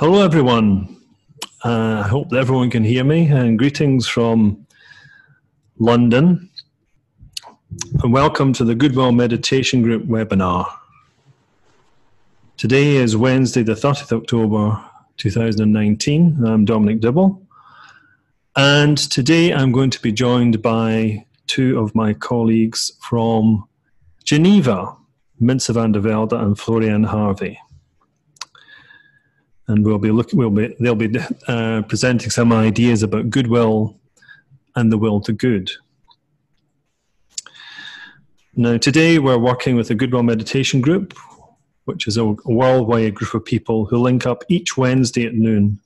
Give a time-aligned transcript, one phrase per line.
[0.00, 0.96] Hello, everyone.
[1.64, 4.64] Uh, I hope that everyone can hear me, and greetings from
[5.80, 6.48] London.
[8.04, 10.66] And welcome to the Goodwill Meditation Group webinar.
[12.56, 14.80] Today is Wednesday, the 30th October
[15.16, 16.44] 2019.
[16.46, 17.42] I'm Dominic Dibble.
[18.54, 23.68] And today I'm going to be joined by two of my colleagues from
[24.22, 24.96] Geneva,
[25.42, 27.58] Mintze van der Velde and Florian Harvey.
[29.68, 31.14] And we'll be looking, we'll be, they'll be
[31.46, 34.00] uh, presenting some ideas about goodwill
[34.74, 35.70] and the will to good.
[38.56, 41.16] Now, today we're working with the Goodwill Meditation Group,
[41.84, 45.78] which is a worldwide group of people who link up each Wednesday at noon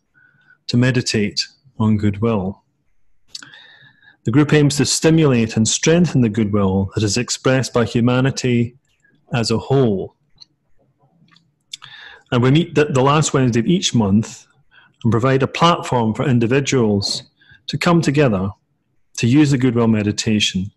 [0.69, 1.47] to meditate
[1.79, 2.63] on goodwill.
[4.25, 8.77] The group aims to stimulate and strengthen the goodwill that is expressed by humanity
[9.35, 10.17] as a whole.
[12.33, 14.47] And we meet the, the last Wednesday of each month
[15.05, 17.23] and provide a platform for individuals
[17.67, 18.51] to come together
[19.19, 20.73] to use the goodwill meditation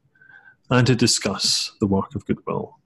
[0.69, 2.79] and to discuss the work of goodwill.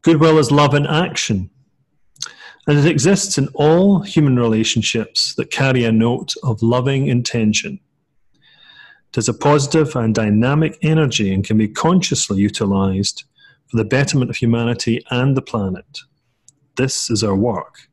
[0.00, 1.50] Goodwill is love in action,
[2.66, 7.80] and it exists in all human relationships that carry a note of loving intention.
[9.10, 13.24] It is a positive and dynamic energy and can be consciously utilized
[13.66, 16.00] for the betterment of humanity and the planet.
[16.76, 17.88] This is our work.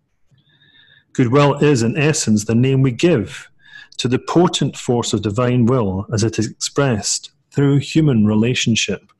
[1.13, 3.49] Goodwill is, in essence, the name we give
[3.97, 9.11] to the potent force of divine will as it is expressed through human relationship.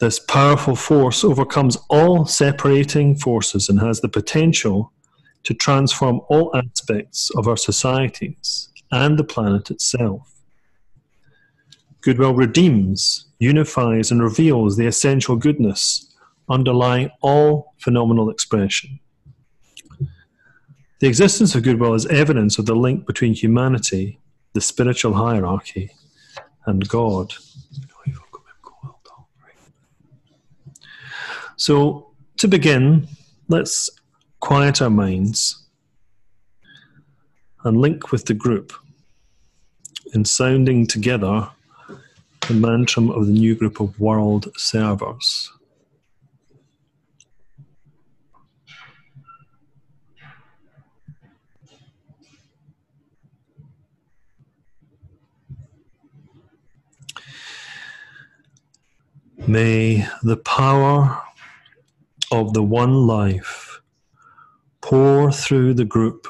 [0.00, 4.92] This powerful force overcomes all separating forces and has the potential
[5.44, 10.34] to transform all aspects of our societies and the planet itself.
[12.00, 16.13] Goodwill redeems, unifies, and reveals the essential goodness
[16.48, 19.00] underlying all phenomenal expression.
[21.00, 24.20] The existence of goodwill is evidence of the link between humanity,
[24.52, 25.90] the spiritual hierarchy,
[26.66, 27.34] and God.
[31.56, 33.06] So, to begin,
[33.48, 33.88] let's
[34.40, 35.66] quiet our minds
[37.64, 38.72] and link with the group
[40.12, 41.48] in sounding together
[42.48, 45.50] the mantra of the new group of world servers.
[59.46, 61.20] May the power
[62.32, 63.82] of the one life
[64.80, 66.26] pour through the group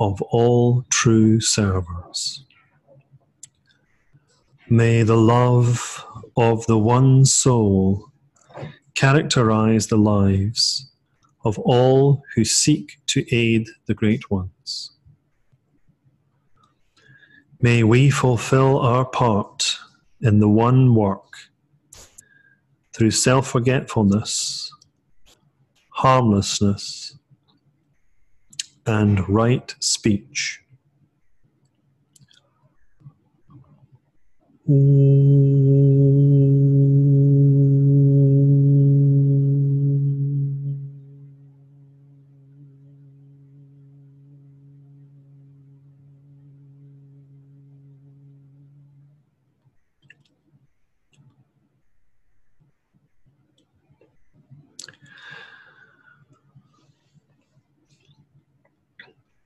[0.00, 2.44] of all true servers.
[4.68, 6.04] May the love
[6.36, 8.10] of the one soul
[8.94, 10.90] characterize the lives
[11.44, 14.90] of all who seek to aid the great ones.
[17.60, 19.78] May we fulfill our part
[20.20, 21.22] in the one work
[22.96, 24.72] through self forgetfulness,
[25.90, 27.18] harmlessness,
[28.86, 30.62] and right speech.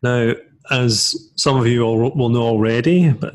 [0.03, 0.34] Now,
[0.71, 3.34] as some of you all will know already, but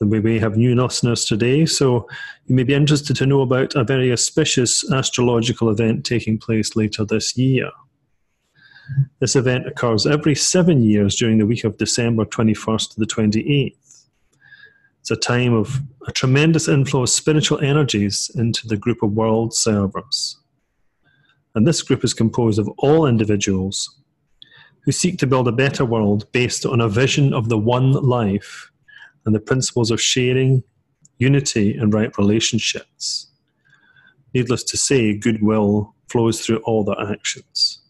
[0.00, 2.08] we may have new listeners today, so
[2.46, 7.04] you may be interested to know about a very auspicious astrological event taking place later
[7.04, 7.70] this year.
[9.20, 13.76] This event occurs every seven years during the week of December 21st to the 28th.
[15.00, 19.54] It's a time of a tremendous inflow of spiritual energies into the group of world
[19.54, 20.38] servers.
[21.54, 24.01] And this group is composed of all individuals
[24.84, 28.70] who seek to build a better world based on a vision of the one life
[29.24, 30.62] and the principles of sharing,
[31.18, 33.28] unity, and right relationships.
[34.34, 37.80] Needless to say, goodwill flows through all their actions.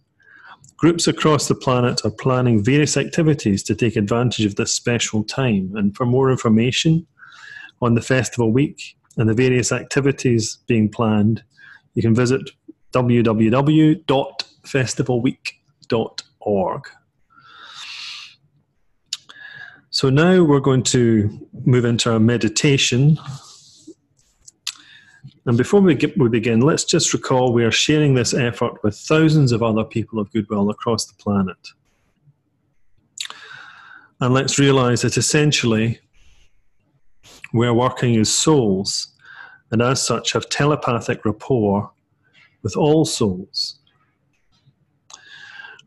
[0.77, 5.73] Groups across the planet are planning various activities to take advantage of this special time.
[5.77, 7.07] And for more information
[7.81, 11.45] on the festival week and the various activities being planned,
[11.95, 12.51] you can visit
[16.47, 16.89] www.festivalweek.org.
[19.91, 23.19] So now we're going to move into our meditation.
[25.45, 28.97] And before we, get, we begin, let's just recall we are sharing this effort with
[28.97, 31.59] thousands of other people of goodwill across the planet.
[34.21, 35.99] And let's realize that essentially
[37.53, 39.09] we're working as souls,
[39.73, 41.91] and as such have telepathic rapport
[42.63, 43.82] with all souls.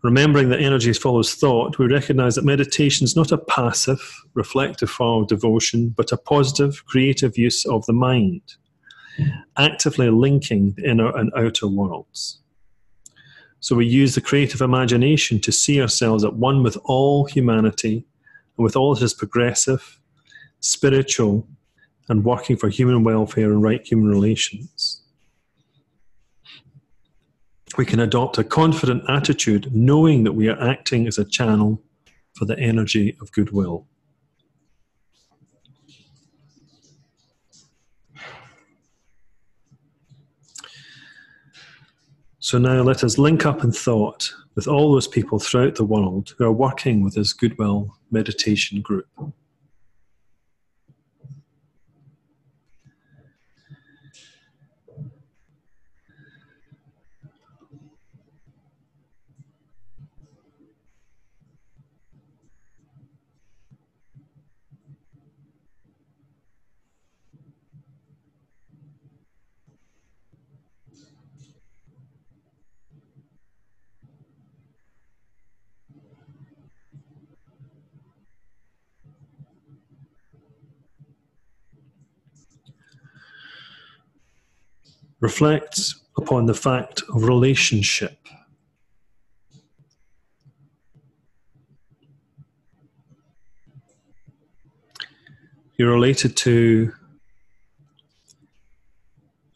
[0.06, 5.24] Remembering that energy follows thought, we recognize that meditation is not a passive, reflective form
[5.24, 8.44] of devotion, but a positive, creative use of the mind,
[9.58, 12.40] actively linking the inner and outer worlds.
[13.62, 18.06] So we use the creative imagination to see ourselves at one with all humanity
[18.58, 20.00] and with all that is progressive,
[20.60, 21.48] spiritual,
[22.10, 25.02] and working for human welfare and right human relations.
[27.78, 31.82] We can adopt a confident attitude knowing that we are acting as a channel
[32.34, 33.88] for the energy of goodwill.
[42.46, 46.36] So now let us link up in thought with all those people throughout the world
[46.38, 49.08] who are working with this Goodwill meditation group.
[85.20, 88.18] Reflects upon the fact of relationship.
[95.78, 96.94] You're related to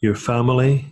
[0.00, 0.86] your family,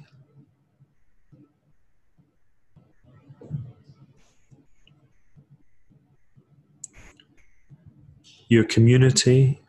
[8.48, 9.60] your community,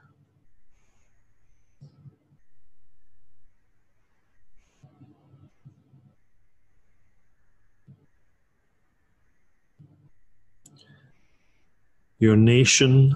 [12.20, 13.16] your nation,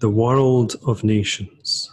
[0.00, 1.83] the world of nations.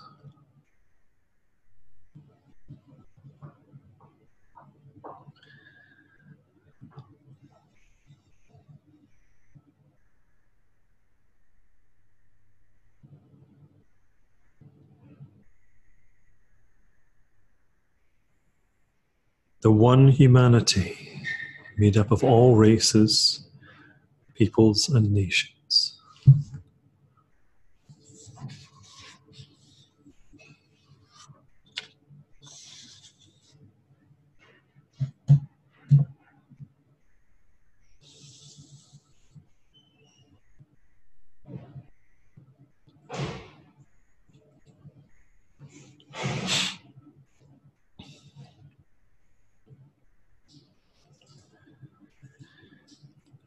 [19.62, 21.24] The one humanity
[21.78, 23.48] made up of all races,
[24.36, 25.52] peoples, and nations.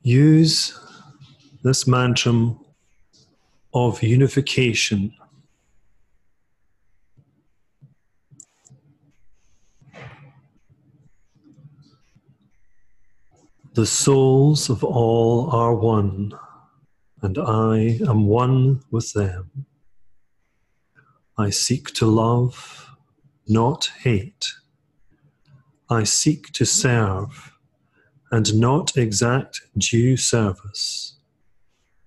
[0.04, 0.78] use
[1.64, 2.54] this mantra
[3.73, 5.12] of unification
[13.75, 16.30] The souls of all are one,
[17.23, 19.66] and I am one with them.
[21.37, 22.88] I seek to love,
[23.49, 24.47] not hate.
[25.90, 27.52] I seek to serve
[28.30, 31.18] and not exact due service.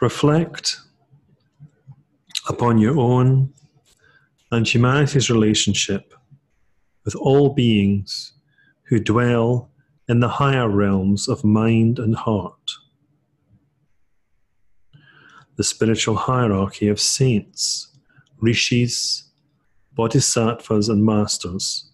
[0.00, 0.78] Reflect
[2.48, 3.52] upon your own
[4.50, 6.14] and humanity's relationship
[7.04, 8.32] with all beings
[8.84, 9.70] who dwell
[10.08, 12.72] in the higher realms of mind and heart.
[15.56, 17.94] The spiritual hierarchy of saints,
[18.38, 19.30] rishis,
[19.92, 21.90] bodhisattvas, and masters,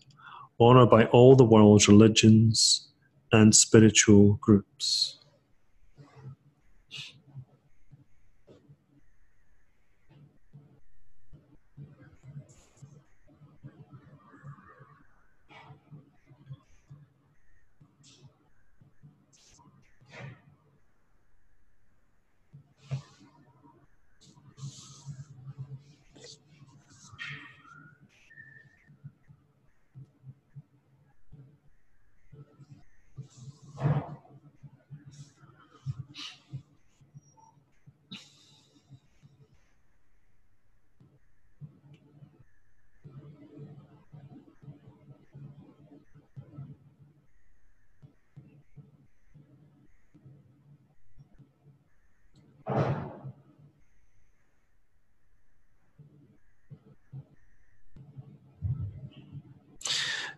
[0.61, 2.89] honored by all the world's religions
[3.33, 5.19] and spiritual groups.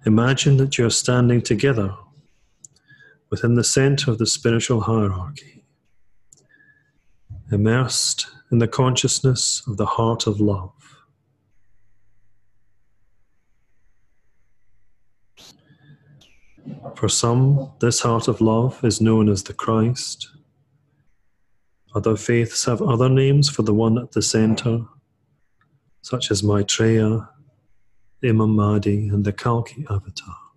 [0.07, 1.95] Imagine that you're standing together
[3.31, 5.65] within the center of the spiritual hierarchy,
[7.51, 10.73] immersed in the consciousness of the heart of love.
[16.95, 20.29] For some, this heart of love is known as the Christ.
[21.95, 24.85] Other faiths have other names for the one at the center,
[26.03, 27.29] such as Maitreya,
[28.23, 30.48] Imam Mahdi, and the Kalki avatar.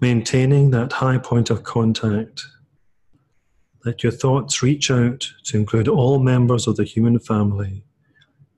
[0.00, 2.44] Maintaining that high point of contact.
[3.84, 7.84] Let your thoughts reach out to include all members of the human family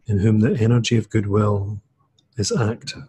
[0.06, 1.80] in whom the energy of goodwill
[2.36, 3.08] is active.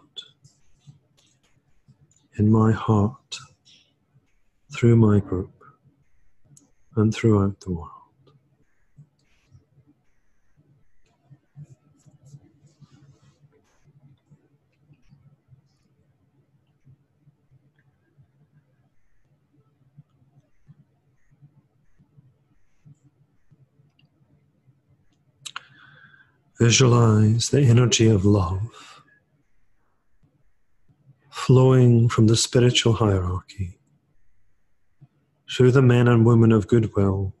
[2.41, 3.37] in my heart,
[4.73, 5.53] through my group,
[6.95, 7.91] and throughout the world.
[26.59, 28.90] Visualize the energy of love
[31.47, 33.79] flowing from the spiritual hierarchy
[35.49, 37.33] through the men and women of goodwill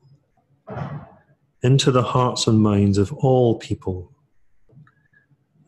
[1.61, 4.11] into the hearts and minds of all people,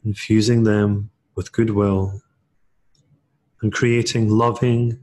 [0.04, 2.22] infusing them with goodwill
[3.62, 5.00] and creating loving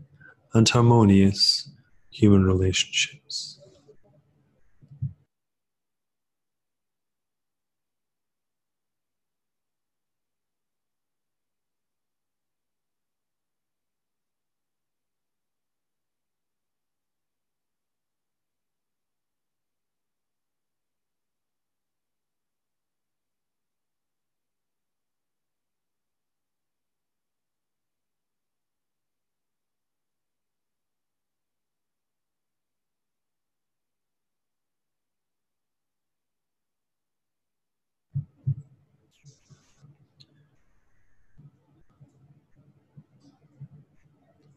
[0.52, 1.70] and harmonious
[2.10, 3.59] human relationships.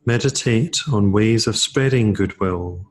[0.05, 2.86] Meditate on ways of spreading goodwill,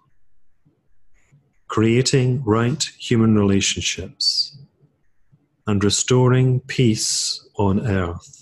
[1.68, 4.56] creating right human relationships,
[5.66, 8.41] and restoring peace on earth.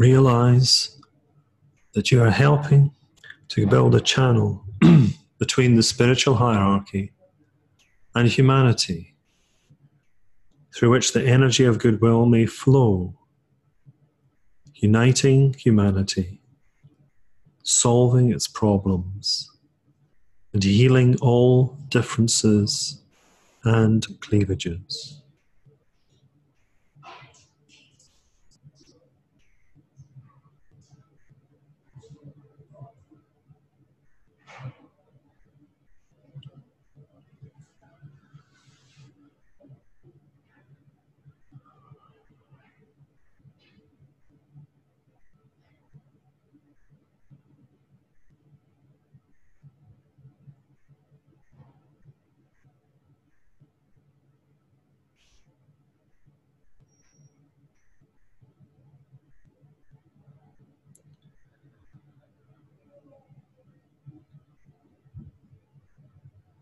[0.00, 0.98] Realize
[1.92, 2.90] that you are helping
[3.48, 4.64] to build a channel
[5.38, 7.12] between the spiritual hierarchy
[8.14, 9.14] and humanity
[10.74, 13.14] through which the energy of goodwill may flow,
[14.76, 16.40] uniting humanity,
[17.62, 19.50] solving its problems,
[20.54, 23.02] and healing all differences
[23.64, 25.19] and cleavages.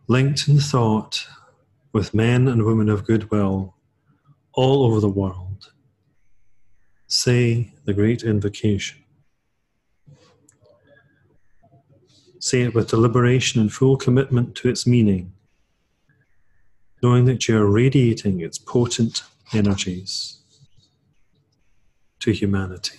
[0.09, 1.27] Linked in thought
[1.93, 3.75] with men and women of goodwill
[4.55, 5.73] all over the world.
[7.07, 9.05] Say the great invocation.
[12.41, 15.33] Say it with deliberation and full commitment to its meaning,
[17.03, 20.41] knowing that you are radiating its potent energies
[22.21, 22.99] to humanity.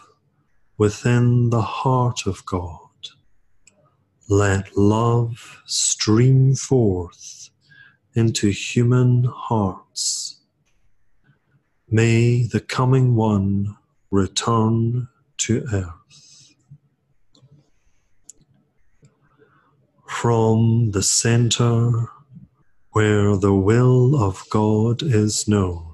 [0.81, 2.89] within the heart of God.
[4.27, 7.51] Let love stream forth
[8.15, 10.41] into human hearts.
[11.87, 13.77] May the coming one
[14.09, 15.07] return
[15.43, 16.55] to earth.
[20.07, 22.07] From the center
[22.93, 25.93] where the will of God is known,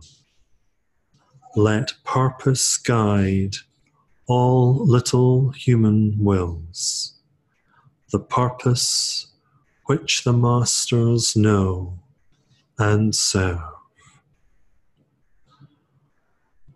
[1.57, 3.57] let purpose guide
[4.27, 7.13] all little human wills,
[8.11, 9.27] the purpose
[9.85, 11.97] which the masters know
[12.77, 13.59] and serve.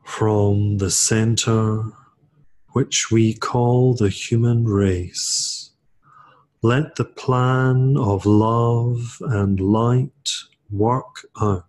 [0.06, 1.84] From the center
[2.70, 5.72] which we call the human race,
[6.62, 10.32] let the plan of love and light
[10.70, 11.66] work out,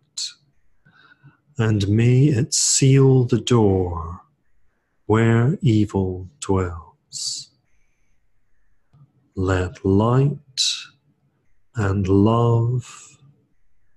[1.58, 4.21] and may it seal the door
[5.06, 7.50] where evil dwells.
[9.34, 10.62] Let light
[11.74, 13.18] and love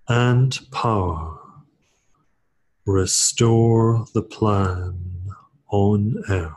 [0.08, 1.40] and power
[2.86, 5.00] restore the plan
[5.70, 6.56] on earth.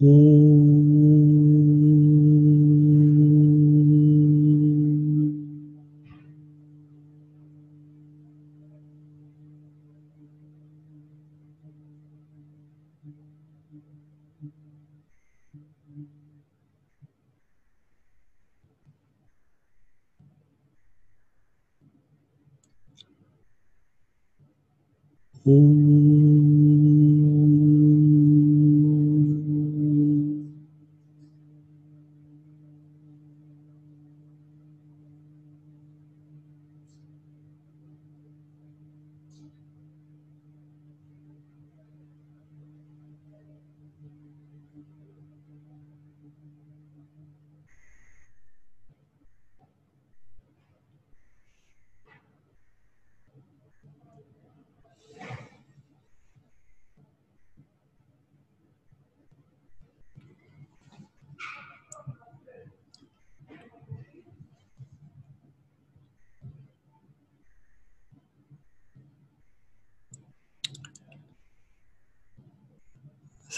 [0.00, 0.37] He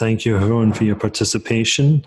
[0.01, 2.07] Thank you, everyone, for your participation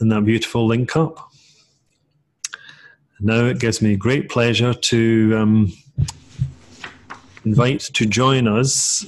[0.00, 1.30] in that beautiful link up.
[3.20, 5.72] Now it gives me great pleasure to um,
[7.44, 9.06] invite to join us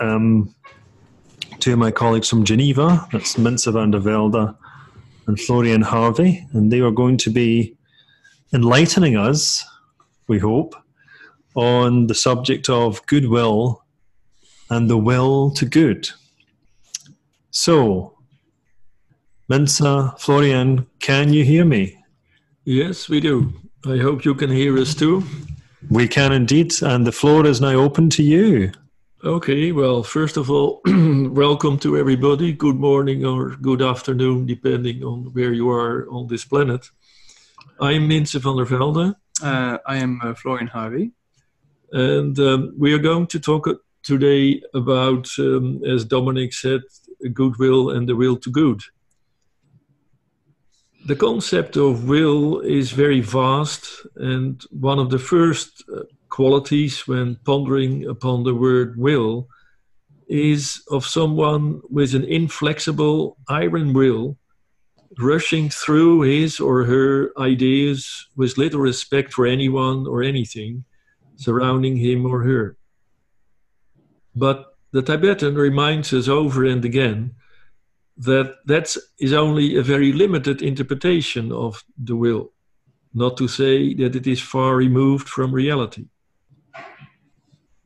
[0.00, 0.54] um,
[1.60, 4.54] two of my colleagues from Geneva, that's Mintze van der Velde
[5.28, 7.74] and Florian Harvey, and they are going to be
[8.52, 9.64] enlightening us,
[10.28, 10.74] we hope,
[11.54, 13.81] on the subject of goodwill
[14.72, 16.08] and the will to good.
[17.50, 18.16] So,
[19.50, 21.98] Mintze, Florian, can you hear me?
[22.64, 23.52] Yes, we do.
[23.84, 25.24] I hope you can hear us too.
[25.90, 28.72] We can indeed, and the floor is now open to you.
[29.22, 32.52] Okay, well, first of all, welcome to everybody.
[32.52, 36.88] Good morning or good afternoon, depending on where you are on this planet.
[37.78, 39.14] I'm Mintze van der Velde.
[39.42, 41.12] Uh, I am uh, Florian Harvey.
[41.92, 43.66] And um, we are going to talk
[44.02, 46.82] today about, um, as Dominic said,
[47.32, 48.80] goodwill and the will to good.
[51.06, 57.36] The concept of will is very vast, and one of the first uh, qualities when
[57.44, 59.48] pondering upon the word will
[60.28, 64.38] is of someone with an inflexible iron will
[65.18, 70.84] rushing through his or her ideas with little respect for anyone or anything
[71.36, 72.76] surrounding him or her.
[74.34, 77.34] But the Tibetan reminds us over and again
[78.16, 82.52] that that is only a very limited interpretation of the will,
[83.14, 86.06] not to say that it is far removed from reality.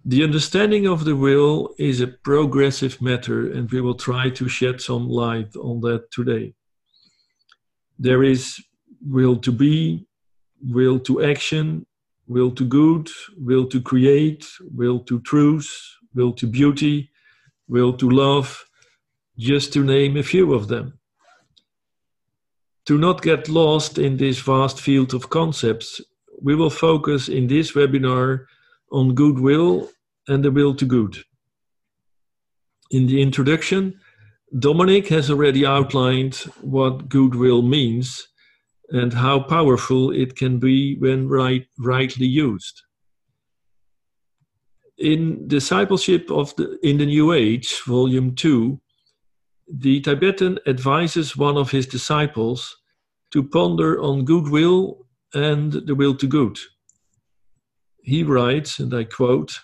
[0.05, 4.81] The understanding of the will is a progressive matter, and we will try to shed
[4.81, 6.55] some light on that today.
[7.99, 8.63] There is
[9.05, 10.07] will to be,
[10.61, 11.87] will to action,
[12.29, 15.71] will to good, will to create, will to truth,
[16.17, 17.11] will to beauty,
[17.69, 18.65] will to love,
[19.39, 20.99] just to name a few of them.
[22.87, 26.01] To not get lost in this vast field of concepts,
[26.41, 28.47] we will focus in this webinar
[28.91, 29.91] on goodwill
[30.29, 31.17] and the will to good.
[32.91, 34.01] In the introduction,
[34.59, 38.29] Dominic has already outlined what goodwill means
[38.91, 42.83] and how powerful it can be when right, rightly used.
[44.99, 48.81] In Discipleship of the, in the New Age, Volume 2,
[49.69, 52.77] the Tibetan advises one of his disciples
[53.33, 56.59] to ponder on goodwill and the will to good.
[58.03, 59.59] He writes, and I quote,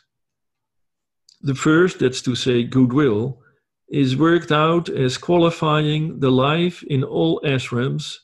[1.40, 3.40] the first, that's to say, goodwill,
[3.88, 8.16] is worked out as qualifying the life in all ashrams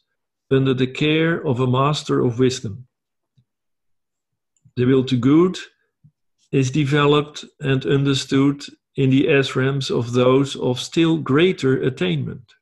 [0.51, 2.87] under the care of a master of wisdom.
[4.77, 5.59] The will to good
[6.53, 8.65] is developed and understood
[8.97, 12.55] in the ashrams of those of still greater attainment.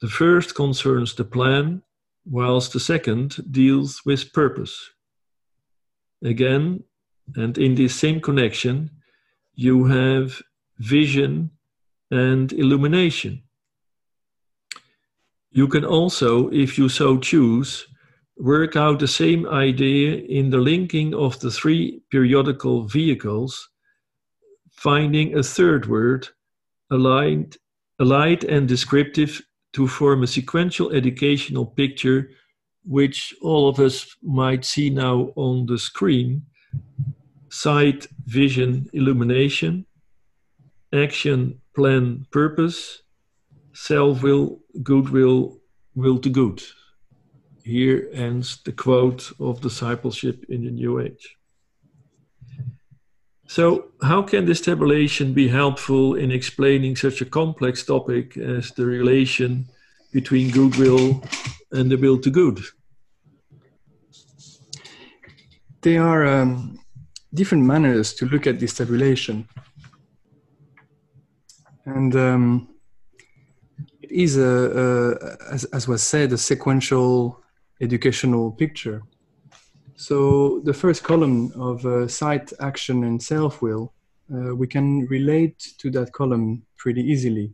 [0.00, 1.82] The first concerns the plan,
[2.24, 4.90] whilst the second deals with purpose.
[6.22, 6.84] Again,
[7.36, 8.90] and in this same connection,
[9.54, 10.42] you have
[10.78, 11.50] vision,
[12.10, 13.42] and illumination.
[15.52, 17.86] You can also, if you so choose,
[18.40, 23.68] work out the same idea in the linking of the three periodical vehicles,
[24.72, 26.28] finding a third word,
[26.90, 27.56] aligned,
[27.98, 32.30] aligned and descriptive to form a sequential educational picture,
[32.84, 36.42] which all of us might see now on the screen.
[37.50, 39.86] Sight, vision, illumination
[40.92, 43.02] action, plan, purpose,
[43.72, 45.60] self will, goodwill,
[45.94, 46.62] will to good.
[47.64, 51.36] Here ends the quote of discipleship in the New Age.
[53.46, 58.86] So, how can this tabulation be helpful in explaining such a complex topic as the
[58.86, 59.66] relation
[60.12, 61.20] between goodwill
[61.72, 62.60] and the will to good?
[65.82, 66.78] There are um,
[67.34, 69.48] different manners to look at this tabulation.
[71.86, 72.68] And um,
[74.02, 77.40] it is, a, a as, as, was said, a sequential
[77.80, 79.02] educational picture.
[79.96, 83.92] So the first column of uh, sight, action, and self-will,
[84.32, 87.52] uh, we can relate to that column pretty easily.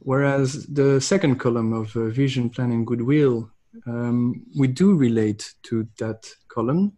[0.00, 3.50] Whereas the second column of uh, vision, plan, and goodwill,
[3.86, 6.92] um, we do relate to that column,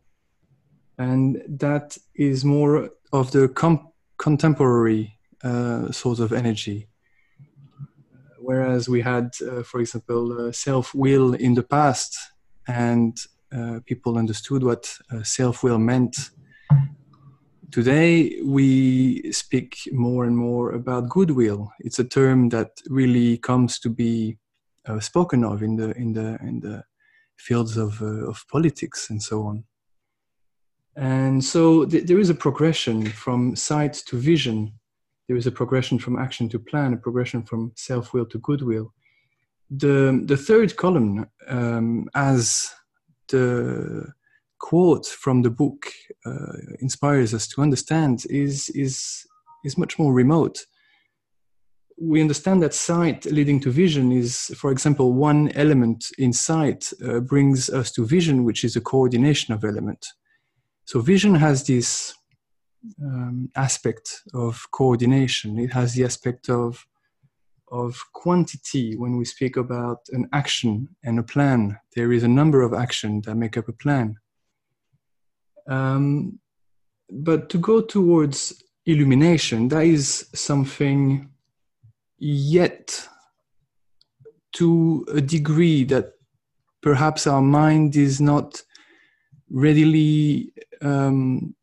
[0.99, 3.49] and that is more of the
[4.19, 6.89] contemporary uh, sort of energy.
[8.51, 12.19] Whereas we had, uh, for example, uh, self will in the past,
[12.67, 13.17] and
[13.57, 16.17] uh, people understood what self will meant.
[17.71, 21.71] Today, we speak more and more about goodwill.
[21.79, 24.39] It's a term that really comes to be
[24.99, 26.83] spoken of in the in the in the
[27.37, 29.65] fields of of politics and so on.
[30.97, 34.80] And so th- there is a progression from sight to vision
[35.31, 38.93] there is a progression from action to plan, a progression from self will to goodwill.
[39.71, 42.75] The, the third column, um, as
[43.29, 44.13] the
[44.59, 45.87] quote from the book
[46.27, 49.25] uh, inspires us to understand, is, is,
[49.65, 50.67] is much more remote.
[51.97, 57.21] We understand that sight leading to vision is, for example, one element in sight uh,
[57.21, 60.05] brings us to vision, which is a coordination of element.
[60.87, 62.17] So vision has this
[63.03, 65.59] um, aspect of coordination.
[65.59, 66.87] It has the aspect of
[67.73, 71.79] of quantity when we speak about an action and a plan.
[71.95, 74.17] There is a number of actions that make up a plan.
[75.69, 76.41] Um,
[77.09, 81.31] but to go towards illumination, that is something
[82.19, 83.09] yet
[84.55, 86.15] to a degree that
[86.83, 88.63] perhaps our mind is not
[89.49, 91.55] readily um,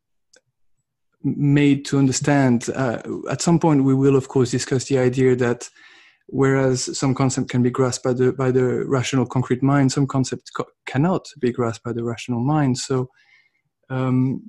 [1.36, 2.70] made to understand.
[2.76, 5.70] Uh, at some point, we will, of course, discuss the idea that
[6.28, 10.50] whereas some concept can be grasped by the by the rational concrete mind, some concepts
[10.52, 12.78] co- cannot be grasped by the rational mind.
[12.78, 13.10] So,
[13.90, 14.42] um,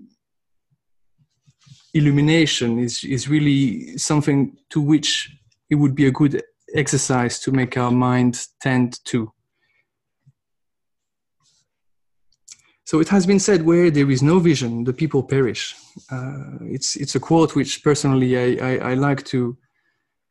[1.94, 5.30] illumination is is really something to which
[5.70, 6.42] it would be a good
[6.74, 9.32] exercise to make our mind tend to.
[12.88, 15.74] So it has been said, where there is no vision, the people perish.
[16.11, 19.59] Uh, it's, it's a quote which personally I, I, I like to,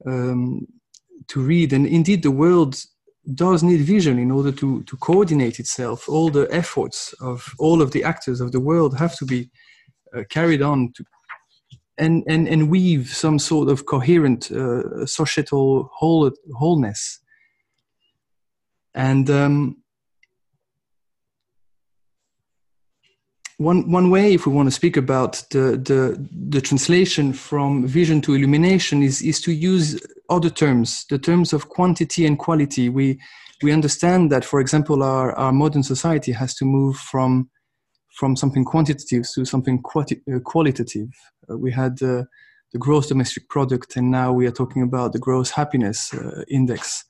[0.07, 0.65] um,
[1.27, 1.71] to read.
[1.71, 2.83] And indeed, the world
[3.35, 6.09] does need vision in order to, to coordinate itself.
[6.09, 9.51] All the efforts of all of the actors of the world have to be
[10.15, 11.03] uh, carried on to,
[11.99, 17.19] and, and, and weave some sort of coherent uh, societal whole, wholeness.
[18.95, 19.77] And um,
[23.57, 28.21] one one way if we want to speak about the the the translation from vision
[28.21, 32.89] to illumination is is to use other terms the terms of quantity and quality.
[32.89, 33.19] We
[33.63, 37.49] we understand that for example our our modern society has to move from
[38.13, 41.09] from something quantitative to something uh, qualitative.
[41.49, 42.23] Uh, we had uh,
[42.73, 47.05] the gross domestic product and now we are talking about the gross happiness uh, index.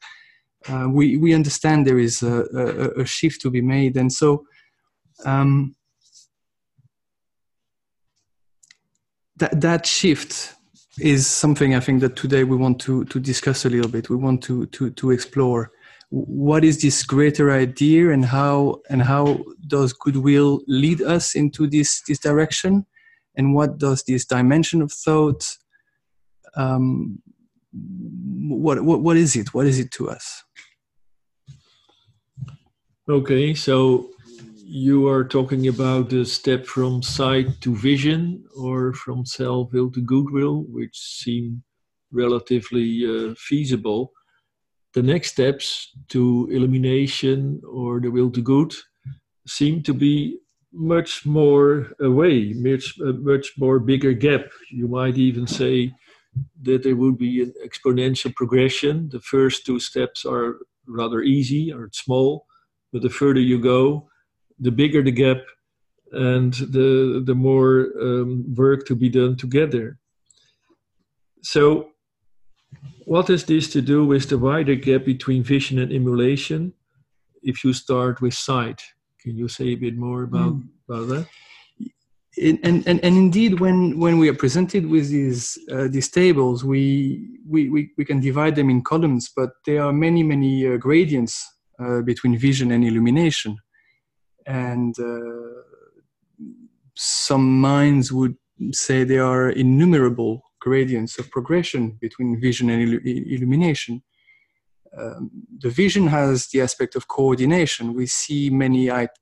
[0.69, 4.43] Uh, we we understand there is a, a, a, shift to be made and so
[5.25, 5.76] um,
[9.37, 10.55] that that shift
[10.99, 14.09] is something I think that today we want to to discuss a little bit.
[14.09, 15.71] We want to to to explore
[16.09, 22.01] what is this greater idea and how and how does goodwill lead us into this
[22.07, 22.85] this direction,
[23.35, 25.57] and what does this dimension of thought
[26.55, 27.21] um,
[27.73, 29.53] what, what what is it?
[29.53, 30.43] What is it to us?
[33.09, 34.09] Okay, so
[34.69, 40.01] you are talking about the step from sight to vision or from self will to
[40.01, 41.63] goodwill, which seem
[42.11, 44.11] relatively uh, feasible.
[44.93, 48.73] The next steps to illumination or the will to good
[49.47, 50.39] seem to be
[50.73, 54.47] much more away, much, uh, much more bigger gap.
[54.69, 55.93] You might even say
[56.63, 59.07] that there would be an exponential progression.
[59.09, 62.45] The first two steps are rather easy or small,
[62.91, 64.09] but the further you go,
[64.59, 65.37] the bigger the gap
[66.11, 69.97] and the the more um, work to be done together.
[71.43, 71.91] So
[73.05, 76.73] what has this to do with the wider gap between vision and illumination?
[77.43, 78.81] If you start with sight
[79.27, 80.67] can you say a bit more about mm.
[80.87, 81.27] about that?
[82.39, 86.81] And, and, and indeed when when we are presented with these uh, these tables we,
[87.53, 91.33] we we we can divide them in columns but there are many many uh, gradients
[91.83, 93.57] uh, between vision and illumination
[94.47, 95.61] and uh,
[96.95, 98.35] some minds would
[98.71, 104.01] say there are innumerable gradients of progression between vision and illumination.
[104.97, 105.29] Um,
[105.59, 107.93] the vision has the aspect of coordination.
[107.93, 109.19] We see many it-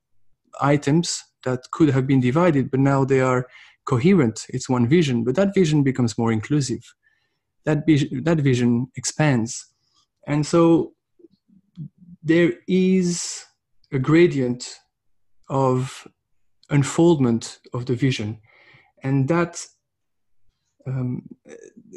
[0.61, 3.47] items that could have been divided, but now they are
[3.85, 4.45] coherent.
[4.49, 6.83] It's one vision, but that vision becomes more inclusive.
[7.65, 7.85] That
[8.23, 9.73] that vision expands.
[10.27, 10.93] And so
[12.23, 13.43] there is
[13.91, 14.79] a gradient
[15.49, 16.07] of
[16.69, 18.39] unfoldment of the vision.
[19.03, 19.65] And that
[20.87, 21.23] um,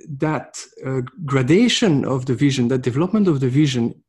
[0.09, 4.03] that uh, gradation of the vision that development of the vision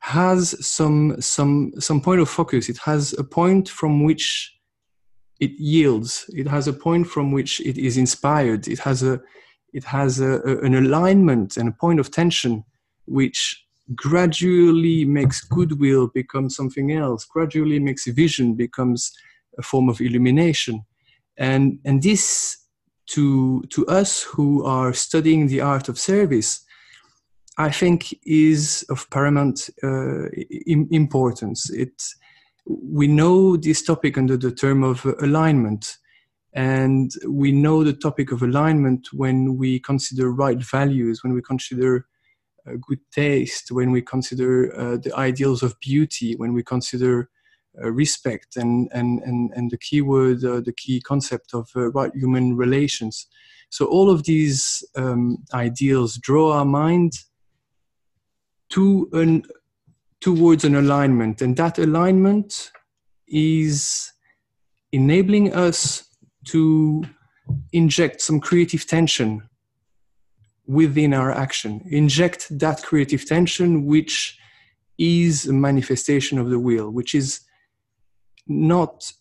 [0.00, 2.68] has some some some point of focus.
[2.68, 4.52] It has a point from which
[5.40, 6.28] it yields.
[6.34, 8.68] It has a point from which it is inspired.
[8.68, 9.20] It has a
[9.72, 12.64] it has a, a, an alignment and a point of tension
[13.06, 13.64] which
[13.94, 17.24] gradually makes goodwill become something else.
[17.24, 19.12] Gradually makes vision becomes
[19.58, 20.84] a form of illumination.
[21.36, 22.58] And and this
[23.08, 26.64] to to us who are studying the art of service
[27.58, 30.28] i think is of paramount uh,
[30.66, 31.70] importance.
[31.70, 32.02] It
[32.66, 35.98] we know this topic under the term of alignment.
[36.54, 42.06] And we know the topic of alignment when we consider right values when we consider
[42.80, 47.28] good taste, when we consider uh, the ideals of beauty, when we consider
[47.82, 52.14] uh, respect and, and, and, and the key word, uh, the key concept of right
[52.14, 53.26] human relations.
[53.70, 57.12] So all of these um, ideals draw our mind
[58.70, 59.44] to an
[60.20, 62.70] towards an alignment and that alignment
[63.26, 64.12] is
[64.92, 66.04] enabling us
[66.44, 67.02] to
[67.72, 69.42] inject some creative tension
[70.72, 74.38] within our action inject that creative tension which
[74.98, 77.40] is a manifestation of the will which is
[78.46, 79.12] not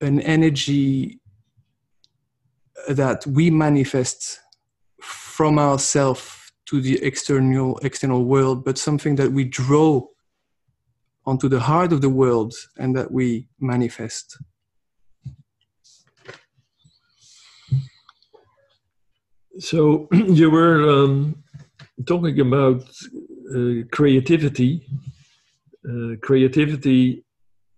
[0.00, 1.20] an energy
[2.88, 4.40] that we manifest
[5.00, 10.02] from ourselves to the external external world, but something that we draw
[11.24, 14.36] onto the heart of the world and that we manifest.
[19.58, 21.42] So you were um,
[22.06, 22.82] talking about
[23.54, 24.86] uh, creativity,
[25.88, 27.24] uh, creativity,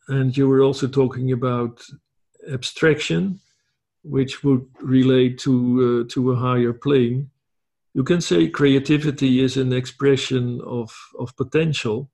[0.09, 1.83] and you were also talking about
[2.51, 3.41] abstraction,
[4.03, 5.55] which would relate to
[6.09, 7.31] uh, to a higher plane
[7.99, 12.09] you can say creativity is an expression of, of potential.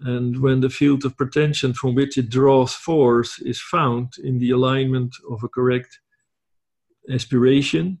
[0.00, 4.50] And when the field of potential from which it draws force is found in the
[4.50, 5.98] alignment of a correct
[7.10, 7.98] aspiration,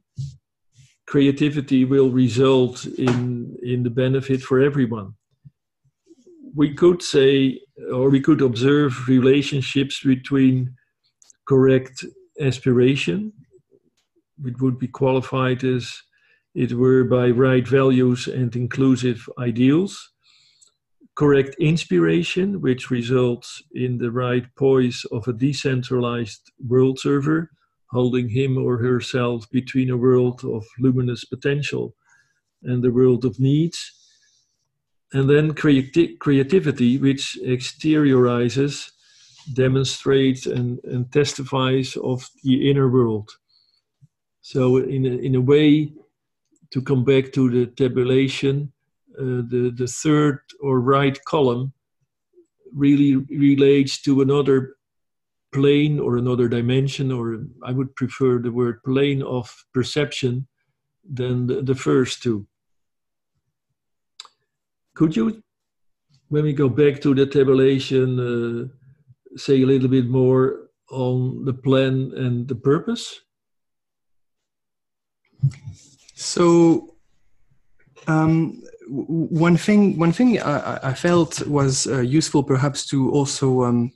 [1.06, 5.14] creativity will result in, in the benefit for everyone.
[6.54, 7.60] We could say,
[7.92, 10.74] or we could observe relationships between
[11.46, 12.04] correct
[12.40, 13.32] aspiration,
[14.38, 15.92] which would be qualified as
[16.54, 20.12] it were by right values and inclusive ideals,
[21.16, 27.50] correct inspiration, which results in the right poise of a decentralized world server,
[27.94, 31.94] holding him or herself between a world of luminous potential
[32.64, 33.78] and the world of needs.
[35.12, 38.90] And then creati- creativity, which exteriorizes,
[39.52, 43.30] demonstrates, and, and testifies of the inner world.
[44.42, 45.92] So, in a, in a way,
[46.72, 48.72] to come back to the tabulation,
[49.16, 51.72] uh, the, the third or right column
[52.74, 54.74] really relates to another
[55.54, 60.46] plane or another dimension, or I would prefer the word plane of perception
[61.18, 62.46] than the, the first two.
[64.94, 65.42] Could you,
[66.28, 71.54] when we go back to the tabulation, uh, say a little bit more on the
[71.54, 73.20] plan and the purpose?
[76.14, 76.96] So
[78.06, 83.92] um, one thing, one thing I, I felt was uh, useful, perhaps, to also um,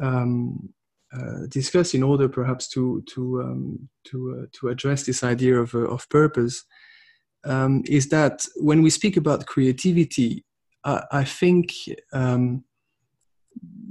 [0.00, 0.72] um,
[1.12, 5.74] uh, discuss in order, perhaps, to to um, to uh, to address this idea of
[5.74, 6.64] uh, of purpose,
[7.44, 10.44] um, is that when we speak about creativity,
[10.84, 11.72] I, I think
[12.12, 12.64] um,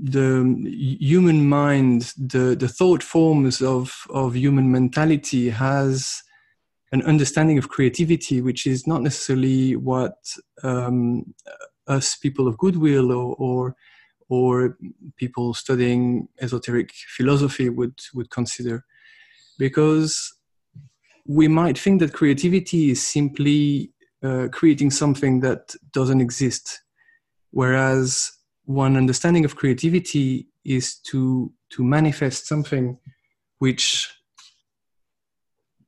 [0.02, 6.24] the human mind, the the thought forms of of human mentality has
[6.92, 10.16] an understanding of creativity, which is not necessarily what
[10.64, 11.34] um,
[11.88, 13.76] us people of goodwill or, or,
[14.30, 14.78] or
[15.18, 18.86] people studying esoteric philosophy would would consider,
[19.58, 20.34] because
[21.26, 23.92] we might think that creativity is simply
[24.24, 26.82] uh, creating something that doesn't exist,
[27.52, 28.32] whereas
[28.66, 32.98] one understanding of creativity is to to manifest something
[33.60, 34.10] which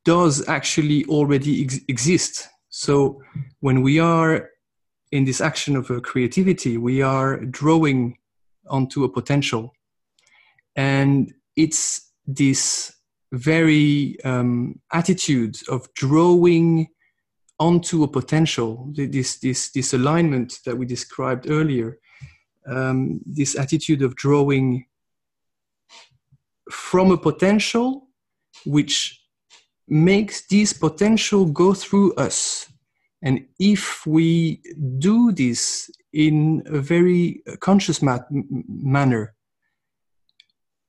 [0.04, 2.50] does actually already ex- exist.
[2.70, 3.22] So
[3.60, 4.50] when we are
[5.12, 8.18] in this action of creativity, we are drawing
[8.70, 9.74] onto a potential.
[10.76, 12.94] And it's this
[13.32, 16.88] very um, attitude of drawing
[17.60, 22.00] onto a potential, this, this, this alignment that we described earlier,
[22.68, 24.86] um, this attitude of drawing
[26.72, 28.08] from a potential
[28.66, 29.22] which
[29.88, 32.71] makes this potential go through us.
[33.24, 34.62] And if we
[34.98, 39.36] do this in a very conscious mat- manner,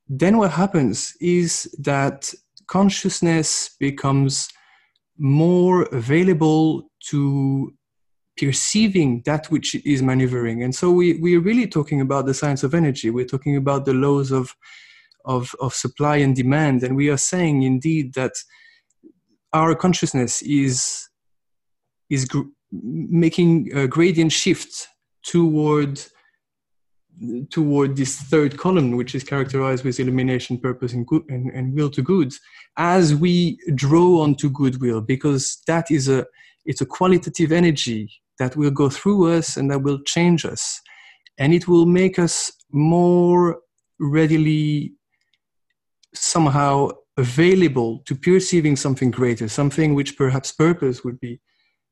[0.09, 2.33] then what happens is that
[2.67, 4.49] consciousness becomes
[5.17, 7.73] more available to
[8.37, 10.63] perceiving that which is maneuvering.
[10.63, 13.09] And so we, we're really talking about the science of energy.
[13.09, 14.55] We're talking about the laws of,
[15.25, 16.83] of, of supply and demand.
[16.83, 18.33] And we are saying indeed that
[19.53, 21.07] our consciousness is
[22.09, 22.41] is gr-
[22.71, 24.87] making a gradient shift
[25.23, 26.01] toward
[27.51, 31.89] toward this third column, which is characterized with illumination, purpose, and, good, and, and will
[31.89, 32.39] to goods,
[32.77, 36.25] as we draw onto goodwill, because that is a
[36.65, 40.81] it's a qualitative energy that will go through us and that will change us,
[41.37, 43.59] and it will make us more
[43.99, 44.93] readily
[46.15, 51.39] somehow available to perceiving something greater, something which perhaps purpose would be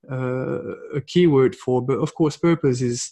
[0.09, 1.81] a keyword for.
[1.81, 3.11] But of course, purpose is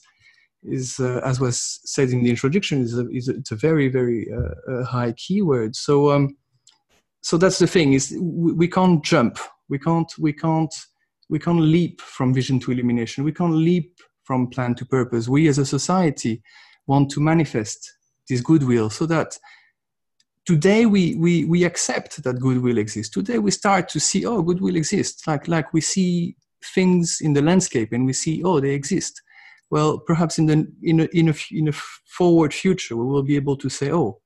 [0.63, 3.87] is uh, as was said in the introduction is a, is a, it's a very
[3.87, 5.75] very uh, high keyword.
[5.75, 6.37] So um,
[7.21, 9.37] so that's the thing is we, we can't jump.
[9.69, 10.73] We can't we can't
[11.29, 13.23] we can't leap from vision to illumination.
[13.23, 15.27] We can't leap from plan to purpose.
[15.27, 16.41] We as a society
[16.87, 17.91] want to manifest
[18.27, 19.37] this goodwill so that
[20.45, 23.13] today we, we, we accept that goodwill exists.
[23.13, 25.27] Today we start to see, oh, goodwill exists.
[25.27, 29.21] Like, like we see things in the landscape and we see, oh, they exist.
[29.69, 33.35] Well, perhaps in, the, in, a, in, a, in a forward future, we will be
[33.35, 34.19] able to say, oh,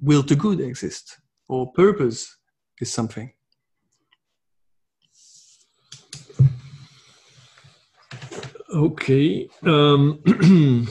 [0.00, 1.18] will to good exist
[1.48, 2.36] or purpose
[2.80, 3.32] is something.
[8.74, 9.48] Okay.
[9.62, 10.20] Um,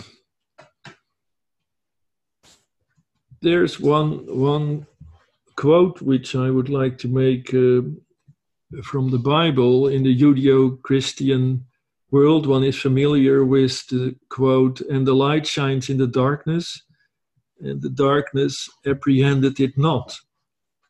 [3.42, 4.88] there's one one
[5.58, 7.82] quote which I would like to make uh,
[8.82, 11.66] from the Bible in the Judeo-Christian
[12.12, 12.48] world.
[12.48, 16.82] One is familiar with the quote, "And the light shines in the darkness,
[17.60, 20.16] and the darkness apprehended it not,"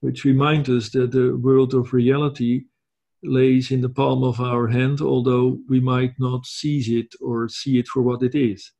[0.01, 2.65] which reminds us that the world of reality
[3.23, 7.77] lays in the palm of our hand, although we might not seize it or see
[7.77, 8.71] it for what it is.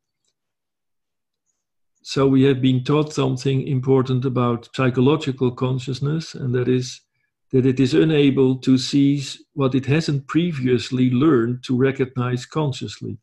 [2.01, 6.99] So, we have been taught something important about psychological consciousness, and that is
[7.53, 13.17] that it is unable to seize what it hasn't previously learned to recognize consciously.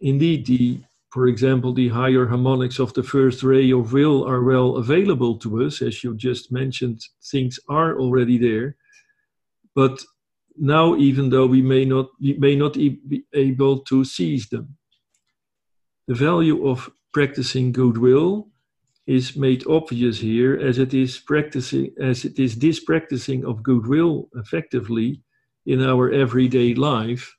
[0.00, 0.80] Indeed, the,
[1.12, 5.64] for example, the higher harmonics of the first ray of will are well available to
[5.64, 8.76] us, as you just mentioned, things are already there
[9.74, 10.04] but
[10.56, 14.76] now, even though we may not, we may not be able to seize them,
[16.06, 18.48] the value of practicing goodwill
[19.06, 24.28] is made obvious here as it is practicing as it is this practicing of goodwill
[24.34, 25.20] effectively
[25.66, 27.36] in our everyday life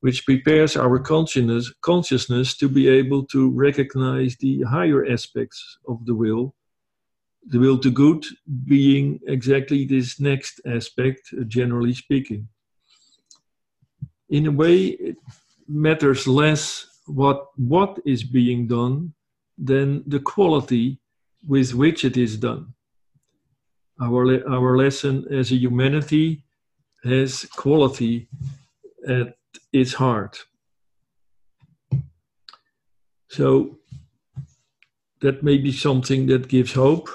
[0.00, 6.14] which prepares our consciousness consciousness to be able to recognize the higher aspects of the
[6.14, 6.54] will
[7.48, 8.24] the will to good
[8.64, 12.48] being exactly this next aspect, uh, generally speaking.
[14.28, 15.16] In a way, it
[15.66, 19.14] matters less what, what is being done
[19.58, 21.00] than the quality
[21.46, 22.74] with which it is done.
[24.00, 26.44] Our, our lesson as a humanity
[27.04, 28.28] has quality
[29.06, 29.36] at
[29.72, 30.44] its heart.
[33.28, 33.78] So
[35.20, 37.08] that may be something that gives hope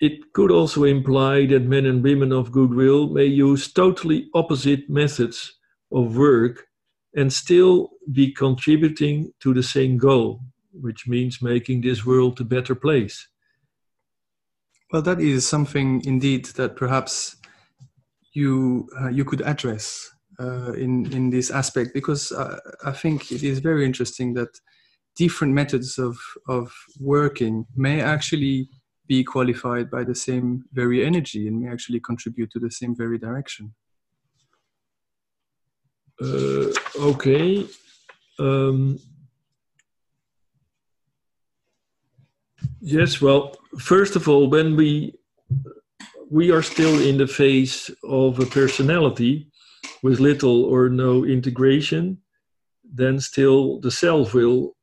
[0.00, 5.54] it could also imply that men and women of goodwill may use totally opposite methods
[5.90, 6.66] of work
[7.14, 10.40] and still be contributing to the same goal,
[10.80, 13.28] which means making this world a better place.
[14.92, 17.36] Well, that is something indeed that perhaps
[18.32, 23.42] you uh, you could address uh, in in this aspect because uh, I think it
[23.42, 24.60] is very interesting that
[25.16, 26.16] different methods of
[26.48, 28.68] of working may actually
[29.08, 33.18] be qualified by the same very energy and may actually contribute to the same very
[33.18, 33.74] direction.
[36.20, 37.66] Uh, okay.
[38.38, 38.98] Um,
[42.80, 45.14] yes, well, first of all, when we
[46.28, 49.48] we are still in the phase of a personality
[50.02, 52.18] with little or no integration,
[52.84, 54.74] then still the self will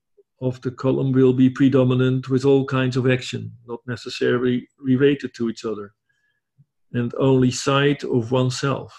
[0.41, 5.49] of the column will be predominant with all kinds of action, not necessarily related to
[5.49, 5.93] each other,
[6.93, 8.93] and only sight of oneself.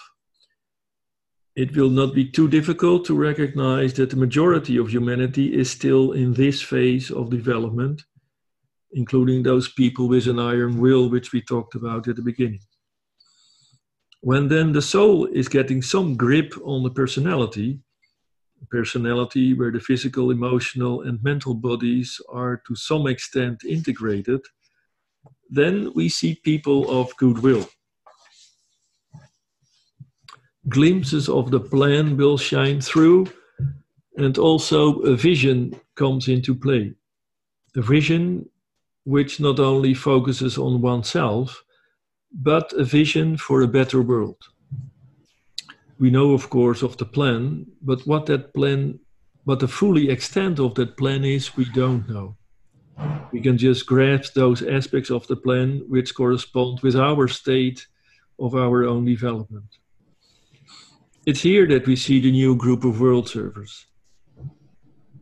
[1.55, 6.11] It will not be too difficult to recognize that the majority of humanity is still
[6.11, 8.03] in this phase of development,
[8.95, 12.61] including those people with an iron will, which we talked about at the beginning.
[14.21, 17.79] When then the soul is getting some grip on the personality,
[18.71, 24.41] personality where the physical, emotional, and mental bodies are to some extent integrated,
[25.49, 27.67] then we see people of goodwill.
[30.67, 33.27] Glimpses of the plan will shine through,
[34.17, 36.93] and also a vision comes into play.
[37.75, 38.49] A vision
[39.05, 41.63] which not only focuses on oneself,
[42.31, 44.37] but a vision for a better world
[45.97, 48.99] we know, of course, of the plan, but what that plan,
[49.45, 52.35] what the fully extent of that plan is, we don't know.
[53.31, 57.85] We can just grasp those aspects of the plan which correspond with our state
[58.39, 59.65] of our own development.
[61.25, 63.85] It's here that we see the new group of world servers.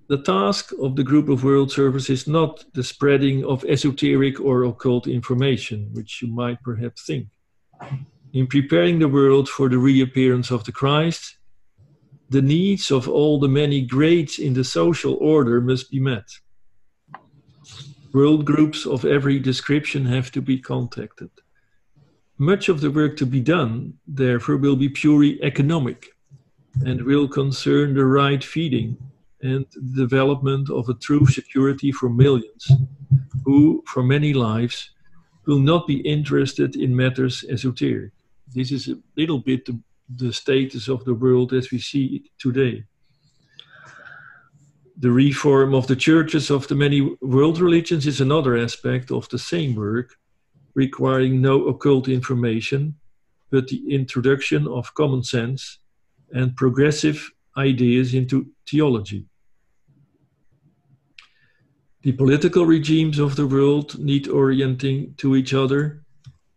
[0.08, 4.66] The task of the group of world servers is not the spreading of esoteric or
[4.66, 7.28] occult information, which you might perhaps think
[8.34, 11.38] In preparing the world for the reappearance of the Christ,
[12.30, 16.28] the needs of all the many grades in the social order must be met.
[18.12, 21.30] World groups of every description have to be contacted.
[22.38, 26.08] Much of the work to be done, therefore, will be purely economic
[26.86, 28.98] and will concern the right feeding
[29.44, 32.72] and the development of a true security for millions
[33.44, 34.92] who, for many lives,
[35.46, 38.14] will not be interested in matters esoteric.
[38.56, 39.78] This is a little bit the,
[40.16, 42.86] the status of the world as we see it today.
[44.98, 49.40] The reform of the churches of the many world religions is another aspect of the
[49.40, 50.16] same work,
[50.74, 52.96] requiring no occult information,
[53.52, 55.80] but the introduction of common sense
[56.32, 59.26] and progressive ideas into theology.
[62.04, 66.04] The political regimes of the world need orienting to each other.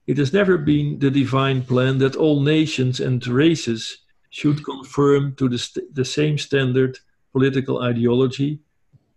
[0.08, 3.98] It has never been the divine plan that all nations and races
[4.30, 6.98] should conform to the, st- the same standard
[7.30, 8.58] political ideology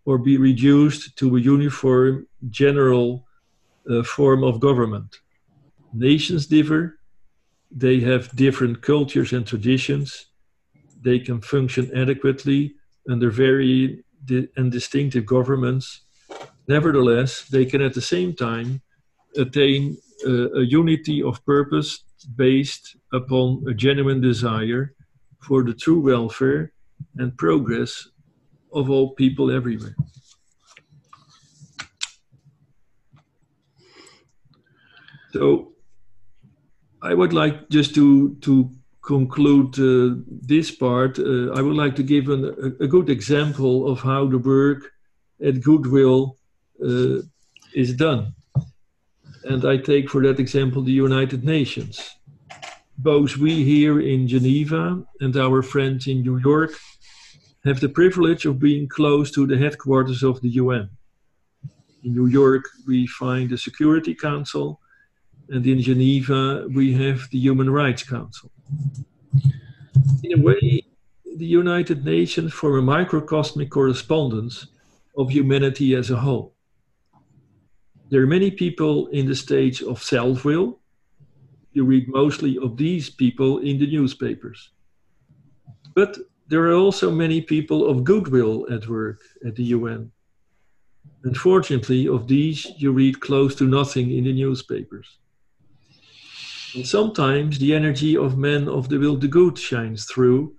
[0.05, 3.25] or be reduced to a uniform general
[3.89, 5.17] uh, form of government.
[5.93, 6.99] Nations differ,
[7.71, 10.27] they have different cultures and traditions,
[11.01, 12.75] they can function adequately
[13.09, 16.01] under very di- and distinctive governments.
[16.69, 18.81] Nevertheless, they can at the same time
[19.35, 19.97] attain
[20.27, 22.03] uh, a unity of purpose
[22.35, 24.93] based upon a genuine desire
[25.41, 26.71] for the true welfare
[27.17, 28.07] and progress
[28.71, 29.95] of all people everywhere.
[35.33, 35.73] So,
[37.01, 38.69] I would like just to to
[39.01, 43.89] conclude uh, this part, uh, I would like to give an, a, a, good example
[43.91, 44.91] of how the work
[45.41, 46.38] at Goodwill
[46.83, 47.21] uh,
[47.73, 48.33] is done.
[49.43, 52.15] And I take for that example the United Nations.
[52.97, 56.71] Both we here in Geneva and our friends in New York
[57.65, 60.89] have the privilege of being close to the headquarters of the UN.
[62.03, 64.79] In New York, we find the Security Council,
[65.49, 68.51] and in Geneva, we have the Human Rights Council.
[70.23, 70.83] In a way,
[71.37, 74.67] the United Nations form a microcosmic correspondence
[75.17, 76.53] of humanity as a whole.
[78.09, 80.79] There are many people in the stage of self will.
[81.73, 84.71] You read mostly of these people in the newspapers.
[85.93, 90.11] But there are also many people of goodwill at work at the UN.
[91.23, 95.19] Unfortunately, of these, you read close to nothing in the newspapers.
[96.73, 100.55] And sometimes the energy of men of the will to good shines through,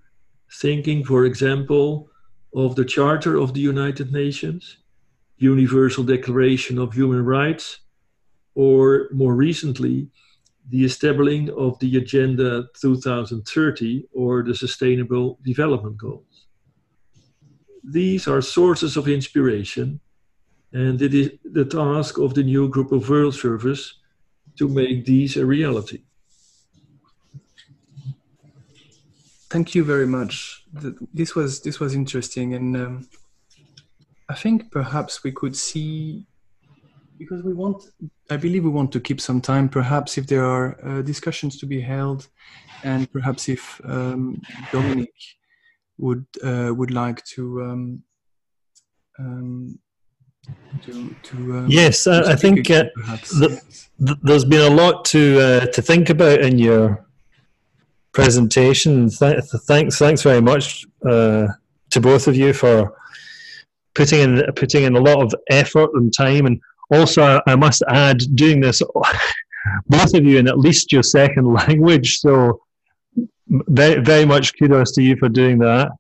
[0.61, 2.11] thinking, for example,
[2.55, 4.77] of the Charter of the United Nations,
[5.41, 7.81] Universal Declaration of Human Rights,
[8.55, 10.09] or more recently,
[10.69, 16.47] the establishing of the Agenda 2030 or the Sustainable Development Goals.
[17.83, 20.01] These are sources of inspiration,
[20.73, 23.99] and it is the task of the new group of World Servers
[24.59, 26.03] to make these a reality.
[29.49, 30.65] Thank you very much.
[31.13, 33.09] This was this was interesting, and um,
[34.31, 36.25] I think perhaps we could see
[37.19, 37.83] because we want.
[38.31, 39.69] I believe we want to keep some time.
[39.69, 42.29] Perhaps if there are uh, discussions to be held,
[42.85, 45.13] and perhaps if um, Dominic
[45.99, 48.03] would uh, would like to um,
[49.19, 49.79] um,
[50.83, 52.85] to, to um, yes, to I, I think uh,
[53.41, 53.61] the,
[53.99, 57.05] the, there's been a lot to uh, to think about in your
[58.13, 59.11] presentation.
[59.11, 61.49] Th- thanks, thanks very much uh,
[61.91, 62.97] to both of you for
[63.95, 66.61] putting in putting in a lot of effort and time, and
[66.93, 68.83] also I must add, doing this
[69.89, 72.19] both of you in at least your second language.
[72.19, 72.63] So
[73.49, 75.91] very very much kudos to you for doing that.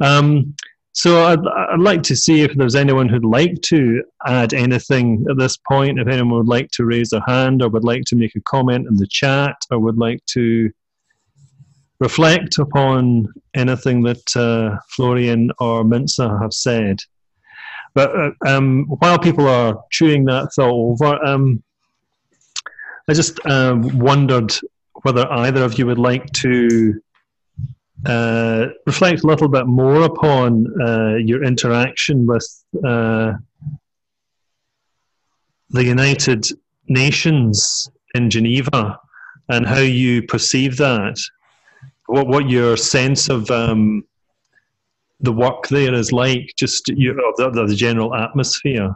[0.00, 0.54] Um,
[0.96, 5.36] so I'd, I'd like to see if there's anyone who'd like to add anything at
[5.36, 5.98] this point.
[5.98, 8.86] If anyone would like to raise their hand or would like to make a comment
[8.86, 10.70] in the chat or would like to
[11.98, 17.00] reflect upon anything that uh, Florian or Minza have said.
[17.94, 21.62] But uh, um, while people are chewing that thought over, um,
[23.08, 24.52] I just uh, wondered
[25.02, 27.00] whether either of you would like to
[28.06, 33.34] uh, reflect a little bit more upon uh, your interaction with uh,
[35.70, 36.46] the United
[36.88, 38.98] Nations in Geneva
[39.48, 41.18] and how you perceive that.
[42.06, 44.04] What what your sense of um,
[45.24, 48.94] the work there is like, just you know, the, the general atmosphere.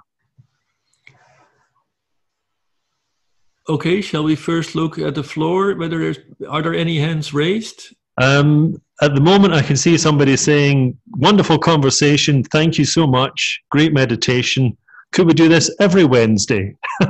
[3.69, 5.75] Okay, shall we first look at the floor?
[5.75, 6.19] Whether there's
[6.49, 7.95] are there any hands raised?
[8.21, 12.43] Um, at the moment, I can see somebody saying, "Wonderful conversation.
[12.45, 13.61] Thank you so much.
[13.71, 14.77] Great meditation.
[15.13, 16.75] Could we do this every Wednesday?"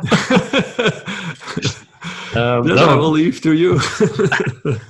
[2.34, 3.78] um, that I will leave to you.
[3.78, 4.80] that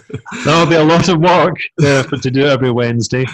[0.46, 3.26] will be a lot of work uh, to do every Wednesday,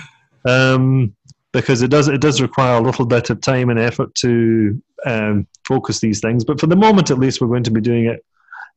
[0.45, 1.15] um,
[1.53, 5.47] because it does it does require a little bit of time and effort to um,
[5.67, 6.45] focus these things.
[6.45, 8.25] But for the moment, at least, we're going to be doing it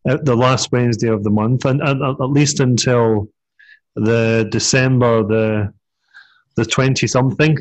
[0.07, 3.29] at the last Wednesday of the month, and, and at least until
[3.95, 5.73] the December the
[6.55, 7.57] the twenty something,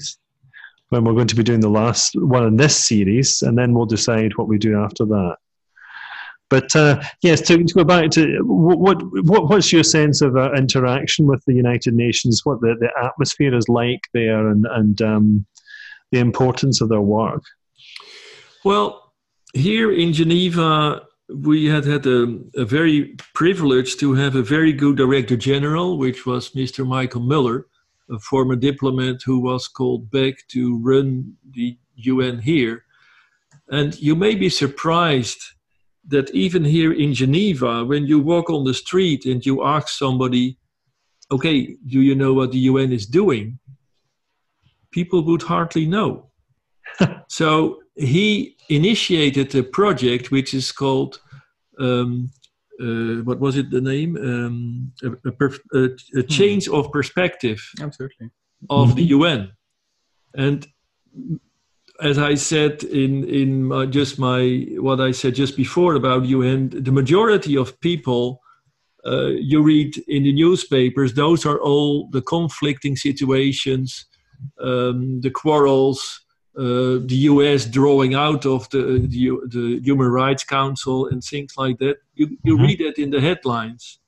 [0.91, 3.87] when we're going to be doing the last one in this series, and then we'll
[3.87, 5.37] decide what we do after that.
[6.49, 10.53] But uh, yes, to, to, go back to what, what what's your sense of uh,
[10.53, 12.43] interaction with the United Nations?
[12.45, 15.47] What the, the atmosphere is like there, and and um,
[16.13, 17.43] the importance of their work.
[18.65, 19.13] Well,
[19.55, 24.97] here in Geneva, we had had a, a, very privilege to have a very good
[24.97, 26.87] director general, which was Mr.
[26.87, 27.65] Michael Møller,
[28.11, 32.85] a former diplomat who was called back to run the UN here.
[33.69, 35.43] And you may be surprised
[36.09, 40.57] that even here in Geneva, when you walk on the street and you ask somebody,
[41.31, 43.59] okay, do you know what the UN is doing?
[44.93, 46.31] People would hardly know.
[47.29, 51.21] so he initiated a project which is called
[51.79, 52.31] um,
[52.81, 56.29] uh, what was it the name um, a, a, perf- a, a, hmm.
[56.29, 58.31] change of perspective absolutely
[58.69, 59.51] of the UN
[60.35, 60.67] and
[62.01, 66.71] as I said in in my, just my what I said just before about UN
[66.71, 68.43] the majority of people
[69.05, 74.07] uh, you read in the newspapers those are all the conflicting situations
[74.61, 76.27] um, the quarrels
[76.59, 81.77] uh, the US drawing out of the, the, the, Human Rights Council and things like
[81.81, 81.99] that.
[82.15, 82.65] You, you mm-hmm.
[82.65, 83.99] read that in the headlines.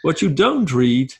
[0.00, 1.12] What you don't read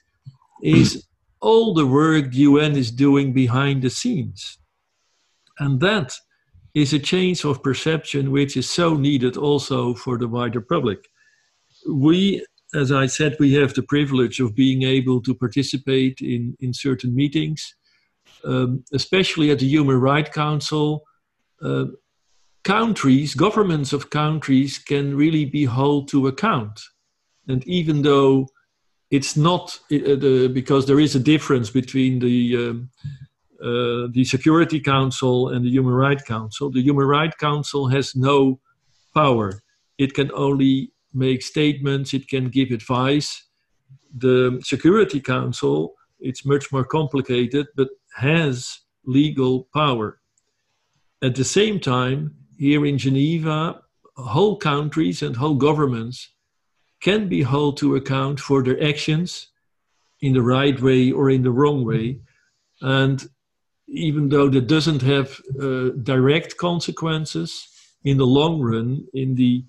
[0.63, 1.05] is
[1.41, 4.59] all the work the UN is doing behind the scenes.
[5.63, 6.15] And that
[6.75, 11.01] is a change of perception which is so needed also for the wider public.
[11.89, 12.45] We,
[12.75, 17.15] as I said, we have the privilege of being able to participate in, in certain
[17.15, 17.75] meetings
[18.45, 21.05] um, especially at the Human Rights Council,
[21.63, 21.87] uh,
[22.65, 26.81] countries, governments of countries can really be held to account.
[27.49, 28.49] And even though
[29.11, 32.91] it's not uh, the, because there is a difference between the um,
[33.63, 36.71] uh, the Security Council and the Human Rights Council.
[36.71, 38.61] The Human Rights Council has no
[39.15, 39.63] power.
[39.99, 42.13] It can only make statements.
[42.15, 43.47] It can give advice.
[44.17, 50.21] The Security Council it's much more complicated, but has legal power.
[51.23, 53.83] At the same time, here in Geneva,
[54.17, 56.29] whole countries and whole governments
[57.01, 59.49] can be held to account for their actions
[60.21, 62.21] in the right way or in the wrong way.
[62.81, 63.29] And
[63.93, 67.69] even though that doesn't have uh, direct consequences,
[68.05, 69.65] in the long run, in the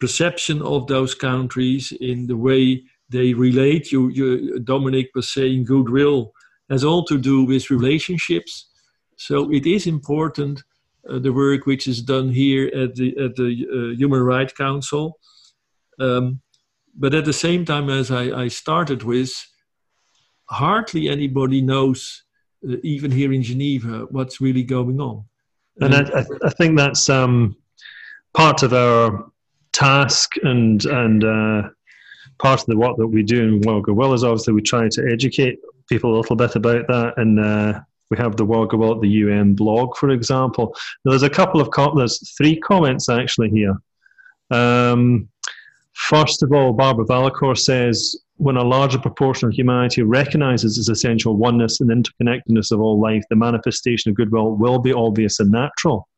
[0.00, 3.92] perception of those countries, in the way they relate.
[3.92, 6.32] You, you, Dominic was saying goodwill
[6.70, 8.70] has all to do with relationships.
[9.16, 10.62] So it is important
[11.08, 15.18] uh, the work which is done here at the at the uh, Human Rights Council.
[16.00, 16.40] Um,
[16.96, 19.32] but at the same time, as I, I started with,
[20.48, 22.23] hardly anybody knows,
[22.82, 25.24] even here in Geneva, what's really going on.
[25.80, 27.56] And, and I, I, think that's um,
[28.32, 29.30] part of our
[29.72, 31.68] task and and uh,
[32.38, 35.08] part of the work that we do in World Goodwill is obviously we try to
[35.10, 35.58] educate
[35.88, 39.08] people a little bit about that and uh, we have the World Goodwill at the
[39.08, 40.74] UN blog, for example.
[41.04, 43.76] Now, there's a couple of com- there's three comments actually here.
[44.50, 45.28] Um,
[45.94, 51.36] first of all, Barbara Valacour says, when a larger proportion of humanity recognizes its essential
[51.36, 56.08] oneness and interconnectedness of all life, the manifestation of goodwill will be obvious and natural.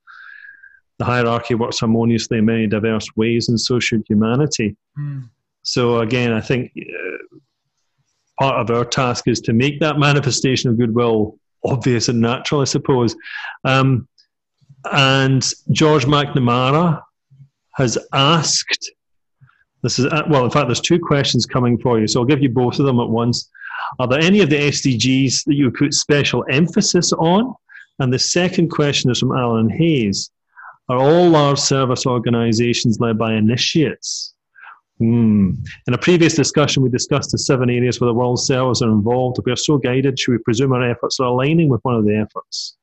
[0.98, 4.76] The hierarchy works harmoniously in many diverse ways, and so should humanity.
[4.98, 5.28] Mm.
[5.62, 7.36] So again, I think uh,
[8.40, 12.64] part of our task is to make that manifestation of goodwill obvious and natural, I
[12.64, 13.14] suppose.
[13.64, 14.08] Um,
[14.92, 17.02] and George McNamara
[17.74, 18.90] has asked.
[19.86, 20.44] This is uh, well.
[20.44, 22.98] In fact, there's two questions coming for you, so I'll give you both of them
[22.98, 23.48] at once.
[24.00, 27.54] Are there any of the SDGs that you put special emphasis on?
[28.00, 30.32] And the second question is from Alan Hayes.
[30.88, 34.34] Are all large service organizations led by initiates?
[34.98, 35.52] Hmm.
[35.86, 39.38] In a previous discussion, we discussed the seven areas where the world cells are involved.
[39.38, 42.04] If we are so guided, should we presume our efforts are aligning with one of
[42.04, 42.76] the efforts?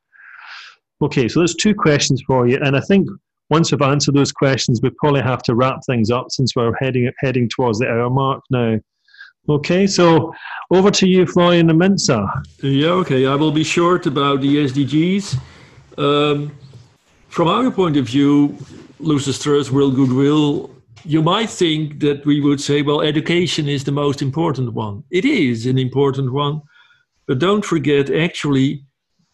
[1.01, 3.09] Okay, so there's two questions for you, and I think
[3.53, 7.11] once we've answered those questions, we probably have to wrap things up since we're heading
[7.19, 8.79] heading towards the hour mark now.
[9.47, 10.33] Okay, so
[10.71, 12.19] over to you, Florian and Minza.
[12.63, 13.27] Yeah, okay.
[13.27, 15.37] I will be short about the SDGs.
[15.99, 16.57] Um,
[17.27, 18.57] from our point of view,
[18.99, 20.71] Lucis Trust, World Goodwill,
[21.03, 25.03] you might think that we would say, well, education is the most important one.
[25.11, 26.61] It is an important one,
[27.27, 28.83] but don't forget, actually,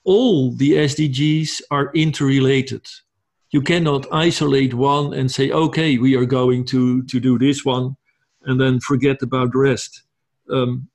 [0.04, 2.86] all the SDGs are interrelated.
[3.52, 7.95] You cannot isolate one and say, okay, we are going to, to do this one
[8.43, 10.04] and then forget about the rest.
[10.52, 10.88] Um,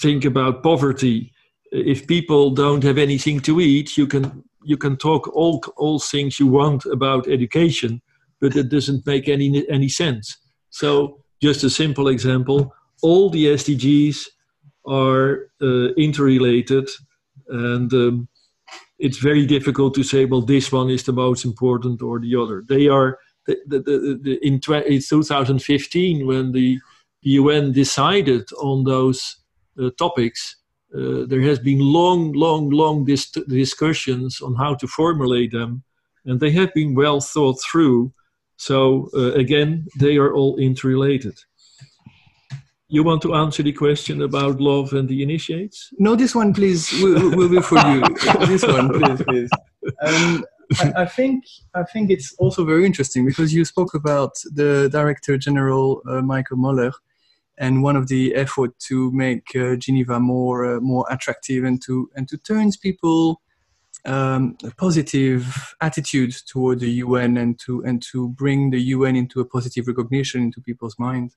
[0.00, 1.32] think about poverty.
[1.70, 6.38] If people don't have anything to eat, you can you can talk all all things
[6.38, 8.00] you want about education,
[8.40, 10.36] but it doesn't make any any sense.
[10.70, 14.26] So, just a simple example: all the SDGs
[14.86, 16.88] are uh, interrelated,
[17.48, 18.28] and um,
[19.02, 22.62] it's very difficult to say, well, this one is the most important or the other.
[22.68, 26.78] They are the, the, the, the in, in 2015 when the
[27.22, 29.38] UN decided on those
[29.82, 30.56] uh, topics.
[30.94, 35.82] Uh, there has been long, long, long dis- discussions on how to formulate them,
[36.24, 38.12] and they have been well thought through.
[38.56, 41.36] So uh, again, they are all interrelated.
[42.92, 45.94] You want to answer the question about love and the initiates?
[45.98, 46.92] No, this one, please.
[47.02, 48.02] Will, will be for you.
[48.46, 49.50] this one, please, please.
[50.02, 50.44] Um,
[50.78, 55.38] I, I, think I think it's also very interesting because you spoke about the Director
[55.38, 56.92] General uh, Michael Møller,
[57.56, 62.10] and one of the effort to make uh, Geneva more uh, more attractive and to
[62.14, 63.40] and to turn people
[64.04, 69.40] um, a positive attitude toward the UN and to and to bring the UN into
[69.40, 71.34] a positive recognition into people's mind.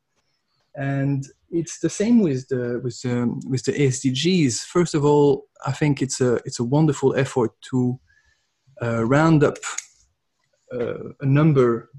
[0.78, 1.26] And
[1.56, 4.60] it's the same with the with the, um, with the SDGs.
[4.66, 8.00] First of all, I think it's a it's a wonderful effort to
[8.82, 9.58] uh, round up
[10.74, 11.90] uh, a number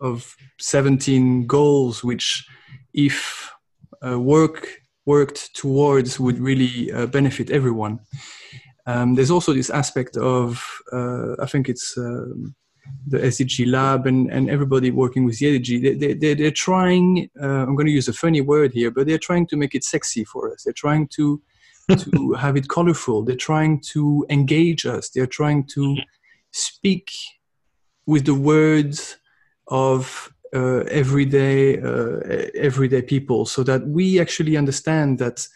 [0.00, 2.46] of 17 goals, which,
[2.92, 3.50] if
[4.04, 4.68] uh, work
[5.06, 8.00] worked towards, would really uh, benefit everyone.
[8.86, 12.54] Um, there's also this aspect of, uh, I think it's um,
[13.06, 17.46] the SDG lab and, and everybody working with the SDG, they, they, they're trying, uh,
[17.46, 20.24] I'm going to use a funny word here, but they're trying to make it sexy
[20.24, 20.64] for us.
[20.64, 21.42] They're trying to,
[21.96, 23.22] to have it colorful.
[23.24, 25.10] They're trying to engage us.
[25.10, 25.96] They're trying to
[26.52, 27.10] speak
[28.06, 29.18] with the words
[29.68, 32.20] of uh, everyday uh,
[32.54, 35.46] everyday people so that we actually understand that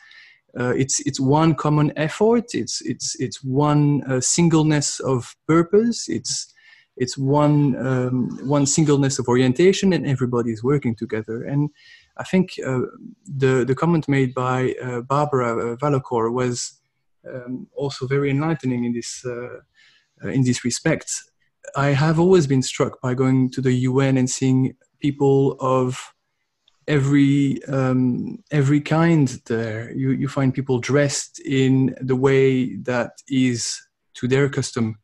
[0.59, 6.53] uh, it's it's one common effort it's it's it's one uh, singleness of purpose it's
[6.99, 11.71] it's one um, one singleness of orientation and everybody is working together and
[12.19, 12.81] I think uh,
[13.25, 16.81] the the comment made by uh, Barbara uh, was
[17.27, 19.61] um, also very enlightening in this uh,
[20.25, 21.11] uh, in this respect.
[21.77, 26.13] I have always been struck by going to the UN and seeing people of
[26.89, 29.93] every um, every kind there.
[29.93, 33.81] You you find people dressed in the way that is
[34.15, 34.99] to their custom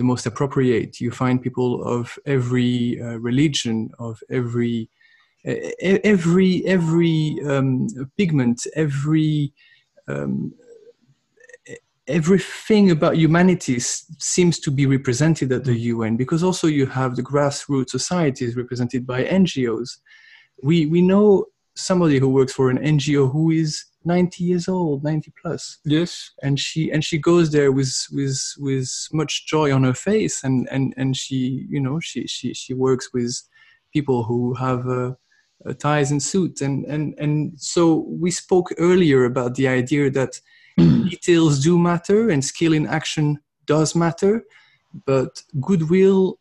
[0.00, 0.98] the most appropriate.
[0.98, 4.88] You find people of every uh, religion, of every
[5.44, 7.86] every every um,
[8.16, 9.52] pigment, every
[10.08, 10.54] um,
[12.06, 17.22] everything about humanity seems to be represented at the UN because also you have the
[17.22, 19.98] grassroots societies represented by NGOs.
[20.62, 21.44] We we know
[21.74, 25.78] somebody who works for an NGO who is 90 years old 90 plus.
[25.84, 26.30] Yes.
[26.42, 30.42] And she and she goes there with with with much joy on her face.
[30.42, 33.42] And and and she you know she she she works with
[33.92, 35.12] people who have uh,
[35.66, 40.40] uh, ties and suits and and and so we spoke earlier about the idea that
[40.76, 44.44] details do matter and skill in action does matter.
[45.06, 46.38] But goodwill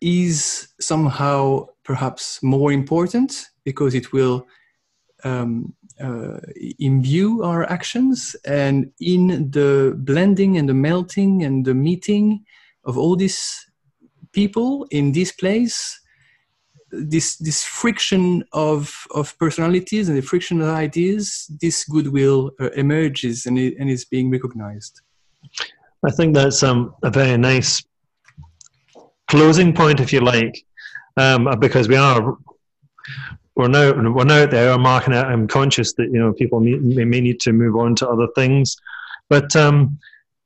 [0.00, 4.46] is somehow perhaps more important because it will
[5.24, 6.38] um, uh,
[6.78, 12.44] imbue our actions and in the blending and the melting and the meeting
[12.84, 13.66] of all these
[14.32, 15.98] people in this place
[16.90, 23.46] this this friction of of personalities and the friction of ideas this goodwill uh, emerges
[23.46, 25.00] and, it, and is being recognized.
[26.04, 27.82] I think that's um, a very nice
[29.28, 30.64] closing point if you like
[31.16, 32.36] um, because we are
[33.56, 36.60] we're now we're now at the hour mark, and I'm conscious that you know people
[36.60, 38.76] may, may need to move on to other things.
[39.28, 39.98] But um,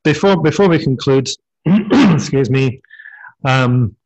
[0.04, 1.28] before before we conclude,
[1.66, 2.80] excuse me,
[3.44, 3.96] um,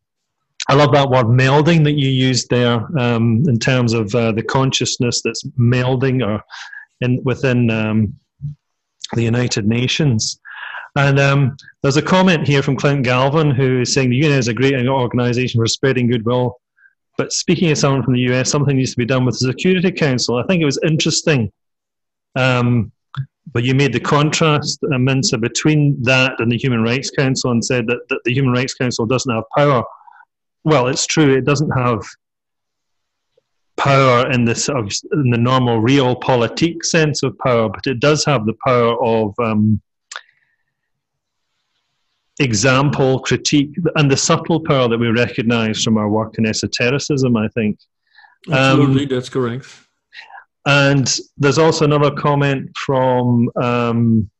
[0.68, 4.42] I love that word melding that you used there um, in terms of uh, the
[4.42, 6.42] consciousness that's melding or
[7.02, 8.14] in within um,
[9.12, 10.40] the United Nations.
[10.96, 14.48] And um, there's a comment here from Clint Galvin who is saying the UN is
[14.48, 16.60] a great organisation for spreading goodwill.
[17.16, 19.92] But speaking as someone from the US, something needs to be done with the Security
[19.92, 20.36] Council.
[20.36, 21.52] I think it was interesting.
[22.36, 22.92] Um,
[23.52, 27.64] but you made the contrast, uh, Minsa, between that and the Human Rights Council and
[27.64, 29.84] said that, that the Human Rights Council doesn't have power.
[30.64, 32.00] Well, it's true, it doesn't have
[33.76, 38.54] power in the in the normal realpolitik sense of power, but it does have the
[38.64, 39.80] power of um,
[42.38, 47.36] example, critique, and the subtle power that we recognise from our work in esotericism.
[47.36, 47.78] I think.
[48.50, 49.66] Absolutely, um, that's correct.
[50.66, 54.30] And there's also another comment from um,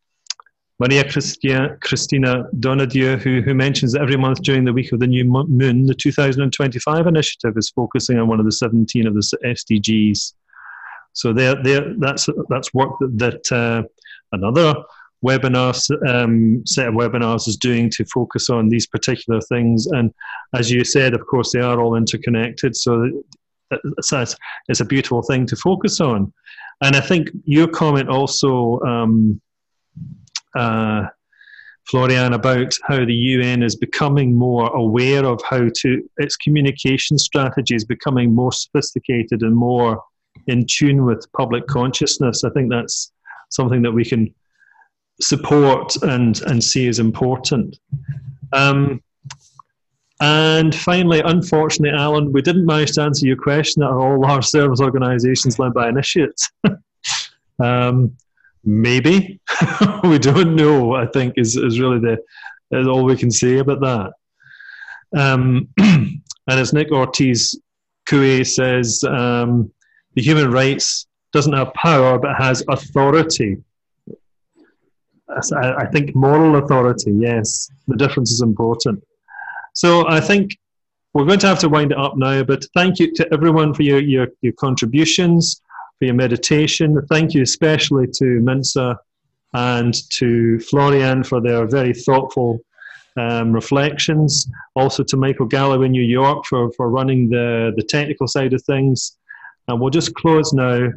[0.81, 5.07] Maria Christia, Christina Donadieu, who, who mentions that every month during the week of the
[5.07, 10.33] new moon, the 2025 initiative is focusing on one of the 17 of the SDGs.
[11.13, 13.83] So they're, they're, that's, that's work that, that uh,
[14.33, 14.75] another
[15.25, 15.75] webinar
[16.09, 19.87] um, set of webinars is doing to focus on these particular things.
[19.87, 20.13] And
[20.55, 22.77] as you said, of course, they are all interconnected.
[22.77, 23.11] So
[23.71, 24.37] it's,
[24.69, 26.33] it's a beautiful thing to focus on.
[26.83, 29.41] And I think your comment also um,
[30.55, 31.07] uh,
[31.89, 37.75] Florian, about how the UN is becoming more aware of how to, its communication strategy
[37.75, 40.03] is becoming more sophisticated and more
[40.47, 42.43] in tune with public consciousness.
[42.43, 43.13] I think that's
[43.51, 44.35] something that we can
[45.21, 47.79] support and, and see as important.
[48.53, 49.03] Um,
[50.21, 54.47] and finally, unfortunately, Alan, we didn't manage to answer your question that are all large
[54.47, 56.51] service organizations led by initiates.
[57.63, 58.17] um,
[58.65, 59.41] maybe
[60.05, 62.17] we don't know i think is, is really the
[62.71, 64.13] is all we can say about that
[65.21, 67.59] um, and as nick ortiz
[68.09, 69.71] Coué says um,
[70.15, 73.57] the human rights doesn't have power but has authority
[75.29, 79.03] I think moral authority yes the difference is important
[79.73, 80.57] so i think
[81.15, 83.83] we're going to have to wind it up now but thank you to everyone for
[83.83, 85.63] your, your, your contributions
[85.99, 87.01] for your meditation.
[87.09, 88.97] Thank you especially to Minsa
[89.53, 92.61] and to Florian for their very thoughtful
[93.17, 94.49] um, reflections.
[94.75, 98.63] Also to Michael Galloway in New York for, for running the, the technical side of
[98.65, 99.17] things.
[99.69, 100.91] And we'll just close now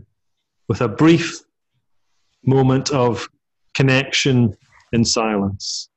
[0.68, 1.42] with a brief
[2.44, 3.30] moment of
[3.78, 4.58] connection
[4.92, 5.90] in silence.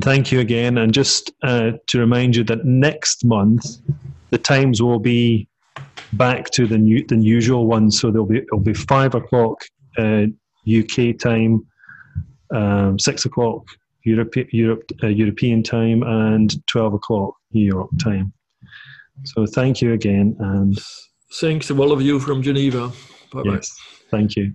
[0.00, 0.78] Thank you again.
[0.78, 3.78] And just uh, to remind you that next month,
[4.30, 5.48] the times will be
[6.14, 8.00] back to the, new, the usual ones.
[8.00, 9.64] So there'll be, it'll be five o'clock
[9.98, 10.26] uh,
[10.66, 11.66] UK time,
[12.52, 13.64] um, six o'clock
[14.04, 18.32] Europe, Europe, uh, European time, and 12 o'clock New York time.
[19.24, 20.36] So thank you again.
[20.40, 20.78] And
[21.34, 22.88] thanks to all of you from Geneva.
[23.32, 23.54] Bye bye.
[23.54, 23.74] Yes,
[24.10, 24.54] thank you.